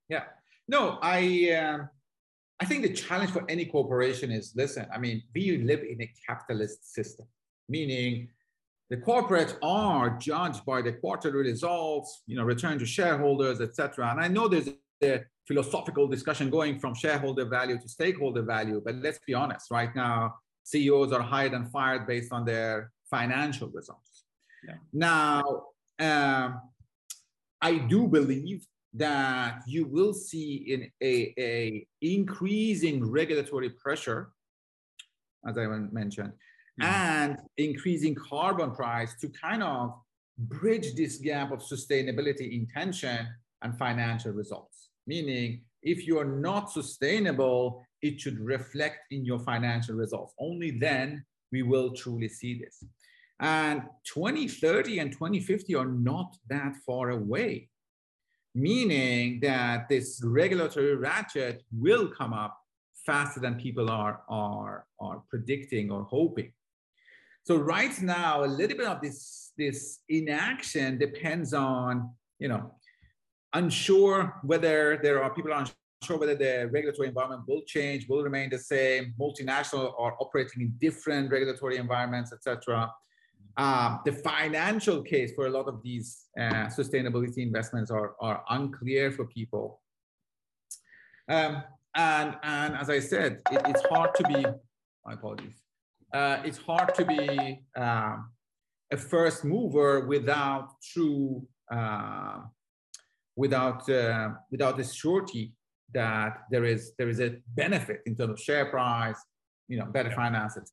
Yeah. 0.08 0.24
No, 0.68 0.98
I 1.02 1.50
uh, 1.52 1.78
I 2.60 2.64
think 2.64 2.82
the 2.82 2.92
challenge 2.92 3.30
for 3.30 3.44
any 3.48 3.66
corporation 3.66 4.30
is 4.30 4.52
listen. 4.54 4.86
I 4.94 4.98
mean, 4.98 5.22
we 5.34 5.58
live 5.58 5.82
in 5.82 6.00
a 6.02 6.12
capitalist 6.26 6.94
system, 6.94 7.26
meaning 7.68 8.28
the 8.90 8.96
corporates 8.98 9.56
are 9.62 10.10
judged 10.18 10.64
by 10.64 10.82
the 10.82 10.92
quarterly 10.92 11.38
results, 11.38 12.22
you 12.26 12.36
know, 12.36 12.44
return 12.44 12.78
to 12.78 12.86
shareholders, 12.86 13.60
etc. 13.60 14.10
And 14.10 14.20
I 14.20 14.28
know 14.28 14.46
there's 14.46 14.68
a 15.02 15.20
philosophical 15.46 16.08
discussion 16.08 16.50
going 16.50 16.78
from 16.78 16.94
shareholder 16.94 17.44
value 17.44 17.78
to 17.78 17.88
stakeholder 17.88 18.42
value, 18.42 18.80
but 18.84 18.94
let's 18.96 19.18
be 19.26 19.34
honest. 19.34 19.70
Right 19.70 19.94
now, 19.94 20.34
CEOs 20.64 21.12
are 21.12 21.22
hired 21.22 21.52
and 21.52 21.70
fired 21.70 22.06
based 22.06 22.32
on 22.32 22.44
their 22.44 22.90
financial 23.10 23.68
results. 23.68 24.24
Yeah. 24.66 24.74
Now, 24.92 25.42
um, 25.98 26.60
I 27.60 27.78
do 27.78 28.08
believe 28.08 28.66
that 28.94 29.62
you 29.66 29.86
will 29.86 30.14
see 30.14 30.54
in 30.72 30.90
a, 31.02 31.34
a 31.38 31.86
increasing 32.00 33.04
regulatory 33.04 33.70
pressure, 33.70 34.30
as 35.46 35.58
I 35.58 35.66
mentioned, 35.66 36.32
mm-hmm. 36.80 36.82
and 36.82 37.38
increasing 37.56 38.14
carbon 38.14 38.70
price 38.70 39.14
to 39.20 39.28
kind 39.28 39.62
of 39.62 39.94
bridge 40.38 40.94
this 40.94 41.18
gap 41.18 41.52
of 41.52 41.60
sustainability 41.60 42.52
intention 42.60 43.26
and 43.62 43.76
financial 43.78 44.32
results. 44.32 44.73
Meaning, 45.06 45.62
if 45.82 46.06
you 46.06 46.18
are 46.18 46.24
not 46.24 46.70
sustainable, 46.70 47.84
it 48.02 48.20
should 48.20 48.38
reflect 48.40 48.98
in 49.10 49.24
your 49.24 49.38
financial 49.38 49.94
results. 49.94 50.34
Only 50.38 50.72
then 50.72 51.24
we 51.52 51.62
will 51.62 51.92
truly 51.92 52.28
see 52.28 52.58
this. 52.58 52.82
And 53.40 53.82
2030 54.04 54.98
and 55.00 55.12
2050 55.12 55.74
are 55.74 55.86
not 55.86 56.36
that 56.48 56.76
far 56.86 57.10
away, 57.10 57.68
meaning 58.54 59.40
that 59.40 59.88
this 59.88 60.22
regulatory 60.24 60.96
ratchet 60.96 61.62
will 61.72 62.08
come 62.08 62.32
up 62.32 62.56
faster 63.04 63.40
than 63.40 63.56
people 63.56 63.90
are, 63.90 64.22
are, 64.28 64.86
are 65.00 65.22
predicting 65.28 65.90
or 65.90 66.04
hoping. 66.04 66.52
So 67.44 67.56
right 67.56 68.00
now, 68.00 68.44
a 68.44 68.46
little 68.46 68.76
bit 68.76 68.86
of 68.86 69.02
this, 69.02 69.52
this 69.58 70.00
inaction 70.08 70.96
depends 70.98 71.52
on, 71.52 72.10
you 72.38 72.48
know, 72.48 72.74
unsure 73.54 74.34
whether 74.42 74.98
there 75.02 75.22
are 75.22 75.30
people 75.30 75.52
unsure 75.52 76.18
whether 76.18 76.34
the 76.34 76.68
regulatory 76.72 77.08
environment 77.08 77.42
will 77.48 77.62
change, 77.62 78.06
will 78.08 78.22
remain 78.22 78.50
the 78.50 78.58
same. 78.58 79.14
Multinational 79.18 79.94
are 79.98 80.14
operating 80.20 80.62
in 80.62 80.74
different 80.78 81.30
regulatory 81.30 81.78
environments, 81.78 82.32
etc. 82.32 82.92
Uh, 83.56 83.98
the 84.04 84.12
financial 84.12 85.00
case 85.02 85.32
for 85.34 85.46
a 85.46 85.50
lot 85.50 85.66
of 85.68 85.82
these 85.82 86.26
uh, 86.38 86.66
sustainability 86.66 87.38
investments 87.38 87.90
are, 87.90 88.14
are 88.20 88.42
unclear 88.50 89.12
for 89.12 89.24
people. 89.26 89.80
Um, 91.28 91.62
and, 91.94 92.36
and 92.42 92.76
as 92.76 92.90
I 92.90 92.98
said, 92.98 93.40
it, 93.52 93.62
it's 93.66 93.82
hard 93.86 94.14
to 94.16 94.24
be, 94.24 94.44
my 95.06 95.12
apologies, 95.12 95.62
uh, 96.12 96.38
it's 96.44 96.58
hard 96.58 96.94
to 96.96 97.04
be 97.04 97.60
um, 97.76 98.30
a 98.92 98.96
first 98.96 99.44
mover 99.44 100.06
without 100.06 100.80
true, 100.82 101.46
uh, 101.72 102.40
without, 103.36 103.88
uh, 103.88 104.30
without 104.50 104.76
the 104.76 104.84
surety 104.84 105.52
that 105.92 106.38
there 106.50 106.64
is, 106.64 106.92
there 106.98 107.08
is 107.08 107.20
a 107.20 107.36
benefit 107.54 108.00
in 108.06 108.16
terms 108.16 108.30
of 108.30 108.40
share 108.40 108.66
price, 108.66 109.16
you 109.68 109.78
know, 109.78 109.86
better 109.86 110.10
yeah. 110.10 110.16
finances. 110.16 110.72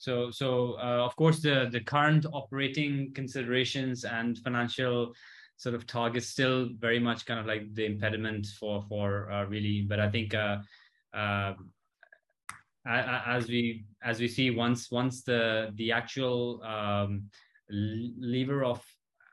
So, 0.00 0.30
so 0.30 0.78
uh, 0.82 1.04
of 1.04 1.14
course, 1.14 1.40
the 1.40 1.68
the 1.70 1.80
current 1.80 2.24
operating 2.32 3.12
considerations 3.14 4.04
and 4.04 4.38
financial 4.38 5.12
sort 5.58 5.74
of 5.74 5.86
targets 5.86 6.26
still 6.26 6.70
very 6.78 6.98
much 6.98 7.26
kind 7.26 7.38
of 7.38 7.44
like 7.44 7.74
the 7.74 7.84
impediment 7.84 8.46
for 8.58 8.82
for 8.88 9.30
uh, 9.30 9.44
really. 9.44 9.82
But 9.82 10.00
I 10.00 10.08
think 10.08 10.32
uh, 10.34 10.56
uh, 11.12 11.52
as 12.86 13.46
we 13.48 13.84
as 14.02 14.20
we 14.20 14.28
see 14.28 14.50
once 14.50 14.90
once 14.90 15.22
the 15.22 15.70
the 15.74 15.92
actual 15.92 16.62
um, 16.62 17.28
lever 17.68 18.64
of 18.64 18.82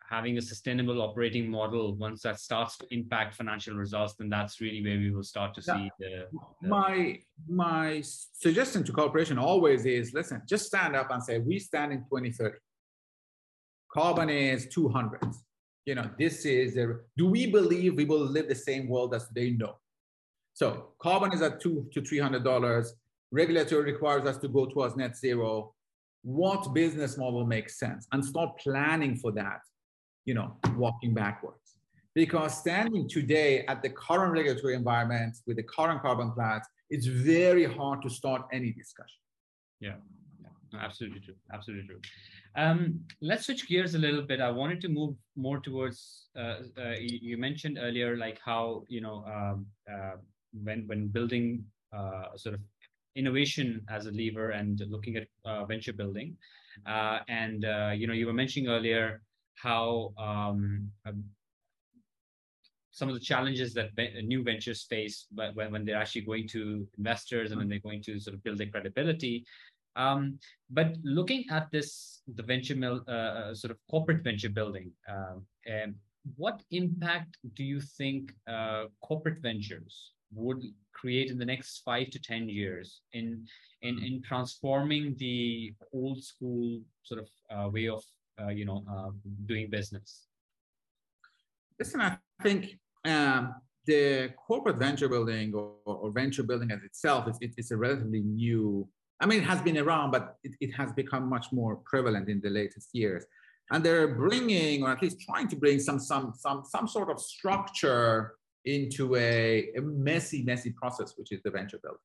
having 0.09 0.37
a 0.37 0.41
sustainable 0.41 1.01
operating 1.01 1.49
model 1.49 1.95
once 1.95 2.21
that 2.21 2.39
starts 2.39 2.77
to 2.77 2.85
impact 2.91 3.35
financial 3.35 3.75
results 3.75 4.15
then 4.15 4.29
that's 4.29 4.61
really 4.61 4.83
where 4.83 4.97
we 4.97 5.11
will 5.11 5.23
start 5.23 5.53
to 5.53 5.61
see 5.61 5.89
the, 5.99 6.27
the, 6.61 6.67
my 6.67 7.17
my 7.47 8.01
suggestion 8.03 8.83
to 8.83 8.91
corporation 8.91 9.37
always 9.37 9.85
is 9.85 10.13
listen 10.13 10.41
just 10.47 10.65
stand 10.65 10.95
up 10.95 11.11
and 11.11 11.21
say 11.23 11.39
we 11.39 11.59
stand 11.59 11.91
in 11.91 11.99
2030 11.99 12.55
carbon 13.91 14.29
is 14.29 14.67
200 14.67 15.19
you 15.85 15.95
know 15.95 16.09
this 16.17 16.45
is 16.45 16.77
a, 16.77 16.95
do 17.17 17.27
we 17.29 17.49
believe 17.51 17.95
we 17.95 18.05
will 18.05 18.25
live 18.25 18.47
the 18.47 18.55
same 18.55 18.87
world 18.87 19.13
as 19.13 19.27
they 19.29 19.51
know 19.51 19.75
so 20.57 20.87
carbon 20.97 21.33
is 21.33 21.43
at 21.43 21.61
two 21.61 21.87
to 21.93 22.01
three 22.01 22.17
hundred 22.17 22.43
dollars. 22.43 22.95
Regulatory 23.31 23.91
requires 23.91 24.25
us 24.25 24.37
to 24.39 24.47
go 24.47 24.65
towards 24.65 24.95
net 24.95 25.15
zero. 25.15 25.75
What 26.23 26.73
business 26.73 27.15
model 27.15 27.45
makes 27.45 27.77
sense? 27.77 28.07
And 28.11 28.25
start 28.25 28.57
planning 28.57 29.17
for 29.17 29.31
that 29.33 29.59
you 30.27 30.35
know, 30.35 30.55
walking 30.75 31.13
backwards. 31.15 31.79
Because 32.13 32.59
standing 32.59 33.07
today 33.07 33.65
at 33.67 33.81
the 33.81 33.89
current 33.89 34.33
regulatory 34.33 34.75
environment 34.75 35.37
with 35.47 35.57
the 35.57 35.63
current 35.63 36.01
carbon 36.01 36.31
plans, 36.31 36.65
it's 36.89 37.07
very 37.07 37.65
hard 37.65 38.01
to 38.01 38.09
start 38.09 38.41
any 38.51 38.71
discussion. 38.71 39.21
Yeah, 39.79 39.95
absolutely 40.79 41.21
true. 41.21 41.35
Absolutely 41.53 41.87
true. 41.87 42.01
Um, 42.55 43.01
let's 43.21 43.45
switch 43.45 43.67
gears 43.67 43.93
a 43.95 43.99
little 43.99 44.23
bit. 44.23 44.41
I 44.41 44.49
wanted 44.49 44.81
to 44.81 44.89
move 44.89 45.15
more 45.35 45.59
towards. 45.59 46.27
Uh, 46.35 46.61
uh, 46.77 46.95
you 46.99 47.37
mentioned 47.37 47.77
earlier, 47.79 48.17
like 48.17 48.39
how 48.43 48.83
you 48.89 48.99
know 48.99 49.23
um, 49.35 49.65
uh, 49.91 50.17
when 50.63 50.87
when 50.87 51.07
building 51.07 51.63
uh, 51.95 52.35
sort 52.35 52.55
of 52.55 52.61
innovation 53.15 53.85
as 53.89 54.07
a 54.07 54.11
lever 54.11 54.49
and 54.51 54.81
looking 54.89 55.15
at 55.17 55.27
uh, 55.45 55.65
venture 55.65 55.93
building, 55.93 56.35
uh, 56.87 57.19
and 57.29 57.63
you 57.99 58.07
know 58.07 58.13
you 58.13 58.25
were 58.25 58.33
mentioning 58.33 58.69
earlier 58.69 59.21
how 59.61 60.13
um, 60.17 60.89
um, 61.05 61.23
some 62.91 63.09
of 63.09 63.15
the 63.15 63.21
challenges 63.21 63.73
that 63.73 63.91
new 64.23 64.43
ventures 64.43 64.83
face 64.89 65.27
when, 65.33 65.71
when 65.71 65.85
they're 65.85 65.97
actually 65.97 66.21
going 66.21 66.47
to 66.47 66.87
investors 66.97 67.51
and 67.51 67.59
when 67.59 67.69
they're 67.69 67.79
going 67.79 68.01
to 68.01 68.19
sort 68.19 68.33
of 68.33 68.43
build 68.43 68.57
their 68.57 68.69
credibility. 68.69 69.45
Um, 69.95 70.39
but 70.69 70.95
looking 71.03 71.45
at 71.51 71.69
this, 71.71 72.21
the 72.35 72.43
venture 72.43 72.75
mill, 72.75 73.03
uh, 73.07 73.11
uh 73.11 73.55
sort 73.55 73.71
of 73.71 73.77
corporate 73.89 74.23
venture 74.23 74.49
building, 74.49 74.91
um, 75.09 75.45
what 76.35 76.61
impact 76.71 77.37
do 77.53 77.63
you 77.63 77.79
think 77.79 78.33
uh, 78.47 78.85
corporate 79.01 79.39
ventures 79.41 80.11
would 80.33 80.61
create 80.93 81.31
in 81.31 81.37
the 81.37 81.45
next 81.45 81.81
five 81.85 82.09
to 82.09 82.19
ten 82.19 82.49
years 82.49 83.01
in 83.13 83.45
in 83.81 83.99
in 84.03 84.21
transforming 84.21 85.15
the 85.17 85.73
old 85.93 86.21
school 86.23 86.81
sort 87.03 87.21
of 87.21 87.29
uh, 87.49 87.69
way 87.69 87.87
of 87.87 87.99
uh, 87.99 88.16
you 88.50 88.65
know 88.65 88.84
uh, 88.89 89.12
doing 89.45 89.69
business? 89.69 90.28
Listen, 91.80 92.02
I 92.02 92.17
think 92.41 92.80
um, 93.06 93.56
the 93.86 94.34
corporate 94.47 94.78
venture 94.78 95.08
building 95.08 95.54
or, 95.54 95.73
or, 95.86 96.12
venture 96.12 96.43
building 96.43 96.71
as 96.71 96.84
itself 96.84 97.28
is 97.28 97.38
it, 97.41 97.52
it's 97.58 97.71
a 97.71 97.78
relatively 97.78 98.21
new. 98.21 98.88
I 99.19 99.26
mean, 99.26 99.39
it 99.39 99.45
has 99.45 99.62
been 99.62 99.78
around, 99.78 100.12
but 100.12 100.36
it, 100.43 100.56
it 100.60 100.71
has 100.73 100.91
become 100.91 101.28
much 101.30 101.52
more 101.52 101.78
prevalent 101.78 102.30
in 102.30 102.41
the 102.41 102.50
latest 102.50 102.89
years. 102.93 103.26
And 103.71 103.84
they're 103.84 104.15
bringing, 104.15 104.84
or 104.84 104.91
at 104.91 105.02
least 105.02 105.21
trying 105.21 105.47
to 105.50 105.56
bring, 105.56 105.80
some 105.80 106.00
some 106.00 106.34
some 106.36 106.63
some 106.65 106.88
sort 106.88 107.10
of 107.10 107.19
structure 107.19 108.36
into 108.65 109.15
a, 109.15 109.69
a 109.78 109.82
messy, 109.82 110.43
messy 110.43 110.71
process, 110.71 111.13
which 111.17 111.32
is 111.32 111.41
the 111.43 111.52
venture 111.52 111.80
building. 111.82 112.00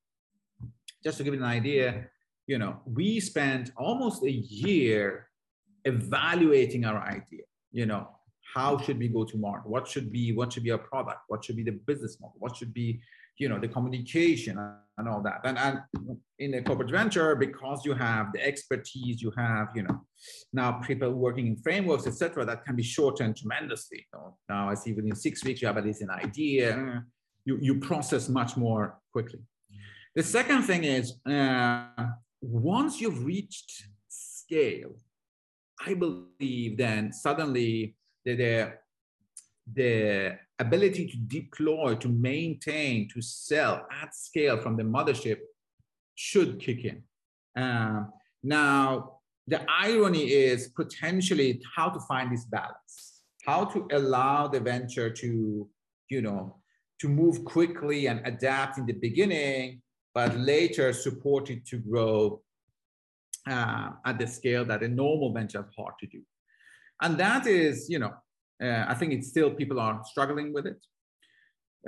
Just 1.02 1.18
to 1.18 1.24
give 1.24 1.34
you 1.34 1.40
an 1.40 1.46
idea, 1.46 2.06
you 2.46 2.58
know, 2.58 2.80
we 2.86 3.20
spent 3.20 3.72
almost 3.76 4.22
a 4.22 4.30
year 4.30 5.28
evaluating 5.84 6.84
our 6.84 7.00
idea 7.02 7.44
you 7.72 7.86
know 7.86 8.08
how 8.54 8.78
should 8.78 8.98
we 8.98 9.08
go 9.08 9.24
to 9.24 9.36
market? 9.36 9.68
What 9.68 9.88
should 9.88 10.12
be 10.12 10.32
what 10.32 10.52
should 10.52 10.64
be 10.64 10.70
our 10.70 10.78
product? 10.78 11.20
What 11.28 11.44
should 11.44 11.56
be 11.56 11.62
the 11.62 11.78
business 11.86 12.18
model? 12.20 12.36
What 12.38 12.56
should 12.56 12.74
be 12.74 13.00
you 13.38 13.48
know 13.48 13.58
the 13.58 13.68
communication 13.68 14.58
and 14.98 15.08
all 15.08 15.22
that? 15.22 15.40
And, 15.44 15.58
and 15.58 15.80
in 16.38 16.54
a 16.54 16.62
corporate 16.62 16.90
venture 16.90 17.34
because 17.34 17.84
you 17.84 17.94
have 17.94 18.32
the 18.32 18.44
expertise 18.44 19.22
you 19.22 19.32
have 19.36 19.68
you 19.74 19.84
know 19.84 20.00
now 20.52 20.72
people 20.72 21.10
working 21.12 21.46
in 21.46 21.56
frameworks 21.56 22.06
etc 22.06 22.44
that 22.44 22.64
can 22.64 22.76
be 22.76 22.82
shortened 22.82 23.36
tremendously. 23.36 24.06
You 24.12 24.18
know? 24.18 24.36
now 24.48 24.68
i 24.68 24.74
see 24.74 24.92
within 24.92 25.14
six 25.14 25.44
weeks 25.44 25.62
you 25.62 25.68
have 25.68 25.78
at 25.78 25.86
least 25.86 26.02
an 26.02 26.10
idea. 26.10 27.04
You, 27.44 27.58
you 27.60 27.80
process 27.80 28.28
much 28.28 28.56
more 28.56 29.00
quickly. 29.10 29.40
The 30.14 30.22
second 30.22 30.62
thing 30.62 30.84
is 30.84 31.14
uh, 31.28 31.88
once 32.40 33.00
you've 33.00 33.24
reached 33.24 33.82
scale 34.08 34.94
I 35.84 35.94
believe 35.94 36.76
then 36.76 37.12
suddenly 37.12 37.96
the, 38.24 38.36
the, 38.36 38.72
the 39.72 40.38
ability 40.58 41.08
to 41.08 41.16
deploy, 41.16 41.94
to 41.96 42.08
maintain, 42.08 43.08
to 43.10 43.20
sell 43.22 43.86
at 43.90 44.14
scale 44.14 44.58
from 44.58 44.76
the 44.76 44.84
mothership 44.84 45.38
should 46.14 46.60
kick 46.60 46.84
in. 46.84 47.02
Uh, 47.60 48.04
now, 48.42 49.18
the 49.46 49.64
irony 49.68 50.24
is 50.30 50.68
potentially 50.68 51.60
how 51.74 51.88
to 51.90 52.00
find 52.00 52.32
this 52.32 52.44
balance, 52.44 53.22
how 53.44 53.64
to 53.64 53.88
allow 53.92 54.46
the 54.46 54.60
venture 54.60 55.10
to, 55.10 55.68
you 56.08 56.22
know, 56.22 56.56
to 57.00 57.08
move 57.08 57.44
quickly 57.44 58.06
and 58.06 58.24
adapt 58.24 58.78
in 58.78 58.86
the 58.86 58.92
beginning, 58.92 59.82
but 60.14 60.36
later 60.38 60.92
support 60.92 61.50
it 61.50 61.66
to 61.66 61.78
grow 61.78 62.40
uh, 63.48 63.90
at 64.04 64.18
the 64.18 64.26
scale 64.26 64.64
that 64.64 64.82
a 64.82 64.88
normal 64.88 65.32
venture 65.32 65.60
is 65.60 65.74
hard 65.76 65.94
to 66.00 66.06
do. 66.06 66.20
And 67.00 67.18
that 67.18 67.46
is, 67.46 67.88
you 67.88 67.98
know, 67.98 68.12
uh, 68.62 68.84
I 68.88 68.94
think 68.94 69.12
it's 69.12 69.28
still 69.28 69.50
people 69.50 69.80
are 69.80 70.00
struggling 70.04 70.52
with 70.52 70.66
it. 70.66 70.80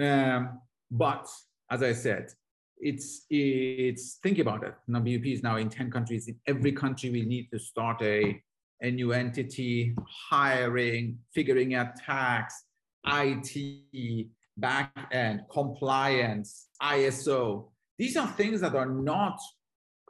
Um, 0.03 0.61
but 0.91 1.29
as 1.71 1.83
I 1.83 1.93
said, 1.93 2.33
it's 2.79 3.25
it's 3.31 4.19
think 4.23 4.39
about 4.39 4.65
it. 4.65 4.75
BBP 4.89 5.35
is 5.35 5.43
now 5.43 5.57
in 5.57 5.69
10 5.69 5.91
countries. 5.91 6.29
In 6.29 6.37
every 6.47 6.73
country, 6.73 7.11
we 7.11 7.23
need 7.23 7.49
to 7.53 7.59
start 7.59 8.03
a, 8.03 8.41
a 8.83 8.91
new 8.91 9.13
entity, 9.13 9.95
hiring, 10.31 11.19
figuring 11.33 11.75
out 11.75 11.97
tax, 11.97 12.65
IT, 13.07 14.27
back 14.57 15.09
end, 15.13 15.43
compliance, 15.51 16.69
ISO. 16.83 17.69
These 17.99 18.17
are 18.17 18.27
things 18.27 18.61
that 18.61 18.75
are 18.75 18.91
not 18.91 19.39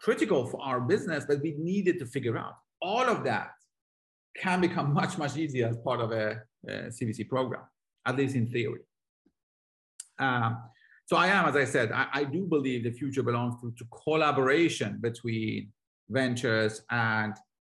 critical 0.04 0.46
for 0.46 0.60
our 0.62 0.80
business, 0.80 1.24
that 1.24 1.40
we 1.42 1.54
needed 1.58 1.98
to 1.98 2.06
figure 2.06 2.36
out. 2.36 2.54
All 2.82 3.06
of 3.14 3.24
that 3.24 3.52
can 4.36 4.60
become 4.60 4.92
much, 5.00 5.16
much 5.16 5.36
easier 5.36 5.66
as 5.68 5.78
part 5.78 6.00
of 6.00 6.12
a, 6.12 6.42
a 6.68 6.72
CVC 6.96 7.28
program, 7.28 7.62
at 8.06 8.16
least 8.16 8.34
in 8.36 8.46
theory. 8.46 8.82
Um, 10.18 10.58
so 11.06 11.16
I 11.16 11.28
am, 11.28 11.46
as 11.46 11.56
I 11.56 11.64
said, 11.64 11.90
I, 11.92 12.06
I, 12.12 12.24
do 12.24 12.46
believe 12.46 12.84
the 12.84 12.90
future 12.92 13.22
belongs 13.22 13.60
to, 13.60 13.72
to 13.78 13.84
collaboration 14.04 14.98
between 15.00 15.72
ventures 16.08 16.82
and 16.90 17.34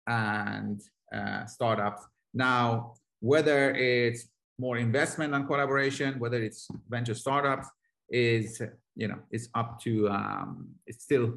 and 0.07 0.79
uh, 1.13 1.45
startups. 1.45 2.01
Now, 2.33 2.93
whether 3.19 3.71
it's 3.73 4.29
more 4.59 4.77
investment 4.77 5.33
and 5.33 5.45
collaboration, 5.45 6.19
whether 6.19 6.41
it's 6.41 6.67
venture 6.89 7.15
startups, 7.15 7.67
is 8.09 8.61
you 8.95 9.07
know 9.09 9.19
it's 9.31 9.49
up 9.55 9.81
to 9.81 10.09
um, 10.09 10.69
it's 10.85 11.03
still 11.03 11.33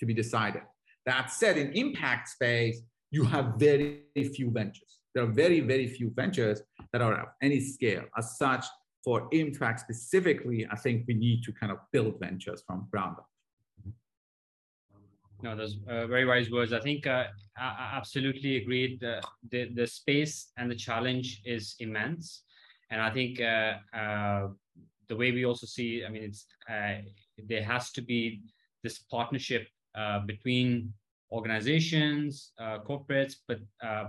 to 0.00 0.06
be 0.06 0.14
decided. 0.14 0.62
That 1.06 1.30
said, 1.30 1.56
in 1.56 1.72
impact 1.72 2.28
space, 2.28 2.80
you 3.10 3.24
have 3.24 3.54
very 3.56 4.02
few 4.34 4.50
ventures. 4.50 4.98
There 5.14 5.24
are 5.24 5.32
very 5.44 5.60
very 5.60 5.86
few 5.86 6.10
ventures 6.14 6.62
that 6.92 7.00
are 7.00 7.14
of 7.14 7.28
any 7.42 7.60
scale. 7.60 8.04
As 8.16 8.36
such, 8.36 8.64
for 9.04 9.28
impact 9.32 9.80
specifically, 9.80 10.66
I 10.70 10.76
think 10.76 11.04
we 11.08 11.14
need 11.14 11.42
to 11.44 11.52
kind 11.52 11.72
of 11.72 11.78
build 11.92 12.20
ventures 12.20 12.62
from 12.66 12.88
ground 12.90 13.16
up. 13.18 13.28
No, 15.42 15.56
those 15.56 15.78
uh, 15.88 16.06
very 16.08 16.26
wise 16.26 16.50
words. 16.50 16.72
I 16.72 16.80
think 16.80 17.06
uh, 17.06 17.24
I 17.56 17.92
absolutely 17.96 18.56
agreed. 18.56 19.00
The, 19.00 19.70
the, 19.74 19.86
space 19.86 20.50
and 20.58 20.68
the 20.68 20.74
challenge 20.74 21.40
is 21.44 21.76
immense, 21.78 22.42
and 22.90 23.00
I 23.00 23.10
think 23.10 23.40
uh, 23.40 23.74
uh 23.96 24.48
the 25.08 25.16
way 25.16 25.32
we 25.32 25.46
also 25.46 25.66
see, 25.66 26.04
I 26.04 26.10
mean, 26.10 26.24
it's 26.24 26.44
uh, 26.68 26.96
there 27.46 27.62
has 27.62 27.92
to 27.92 28.02
be 28.02 28.42
this 28.82 28.98
partnership 29.10 29.66
uh, 29.94 30.20
between 30.20 30.92
organizations, 31.30 32.52
corporates, 32.86 33.36
but 33.46 33.60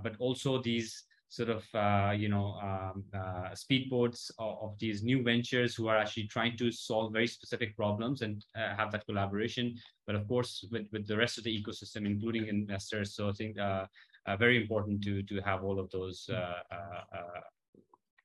but 0.03 0.15
also 0.19 0.61
these 0.61 1.05
sort 1.29 1.49
of 1.49 1.63
uh, 1.75 2.11
you 2.11 2.27
know 2.27 2.57
um, 2.61 3.03
uh, 3.13 3.53
speedboats 3.53 4.31
of, 4.39 4.57
of, 4.61 4.79
these 4.79 5.03
new 5.03 5.21
ventures 5.23 5.75
who 5.75 5.87
are 5.87 5.97
actually 5.97 6.27
trying 6.27 6.57
to 6.57 6.71
solve 6.71 7.13
very 7.13 7.27
specific 7.27 7.77
problems 7.77 8.21
and 8.23 8.43
uh, 8.55 8.75
have 8.75 8.91
that 8.91 9.05
collaboration. 9.05 9.75
But 10.07 10.15
of 10.15 10.27
course 10.27 10.65
with, 10.71 10.87
with 10.91 11.07
the 11.07 11.15
rest 11.15 11.37
of 11.37 11.43
the 11.43 11.63
ecosystem 11.63 12.07
including 12.07 12.47
investors. 12.47 13.15
So 13.15 13.29
i 13.29 13.31
think 13.33 13.59
uh, 13.59 13.85
uh, 14.25 14.37
very 14.37 14.59
important 14.59 15.03
to 15.03 15.21
to 15.23 15.39
have 15.41 15.63
all 15.63 15.79
of 15.79 15.89
those 15.91 16.27
uh, 16.29 16.61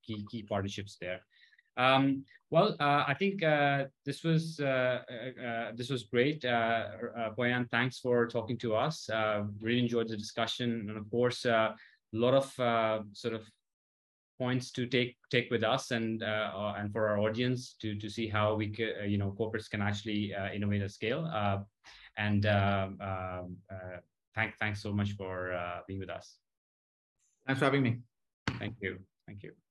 key 0.03 0.27
key 0.31 0.43
partnerships 0.43 0.97
there 1.01 1.21
um, 1.77 2.25
well, 2.51 2.77
uh, 2.79 3.05
I 3.07 3.15
think 3.19 3.43
uh, 3.43 3.87
this 4.05 4.23
was 4.23 4.61
uh, 4.61 5.03
this 5.75 5.91
was 5.91 6.05
great. 6.05 6.45
Uh, 6.45 6.87
Poyan, 7.37 7.69
thanks 7.71 7.99
for 7.99 8.29
talking 8.29 8.59
to 8.59 8.75
us. 8.77 9.11
really 9.61 9.81
enjoyed 9.81 10.09
the 10.09 10.17
discussion, 10.17 10.87
and 10.89 10.97
of 10.97 11.11
course, 11.11 11.45
a 11.45 11.75
lot 12.13 12.35
of 12.35 12.61
uh, 12.61 13.01
sort 13.13 13.35
of 13.35 13.43
points 14.39 14.71
to 14.73 14.87
take 14.87 15.17
take 15.31 15.51
with 15.51 15.63
us 15.63 15.91
and 15.91 16.23
uh, 16.23 16.51
uh, 16.55 16.75
and 16.79 16.93
for 16.93 17.09
our 17.09 17.19
audience 17.19 17.77
to 17.81 17.95
to 17.97 18.09
see 18.09 18.27
how 18.29 18.55
we 18.55 18.67
uh, 18.79 19.05
you 19.05 19.19
know 19.19 19.35
corporates 19.39 19.71
can 19.71 19.83
actually 19.83 20.35
uh, 20.35 20.53
innovate 20.53 20.83
at 20.83 20.91
scale. 20.91 21.29
Uh, 21.33 21.59
and 22.17 22.47
um 22.47 23.57
thank 24.35 24.57
thanks 24.59 24.81
so 24.81 24.93
much 24.93 25.13
for 25.13 25.37
being 25.89 26.01
with 26.01 26.11
us. 26.11 26.39
Thanks 27.47 27.59
for 27.59 27.67
having 27.67 27.83
me. 27.83 27.99
Thank 28.59 28.77
you. 28.81 28.99
Thank 29.27 29.43
you 29.43 29.64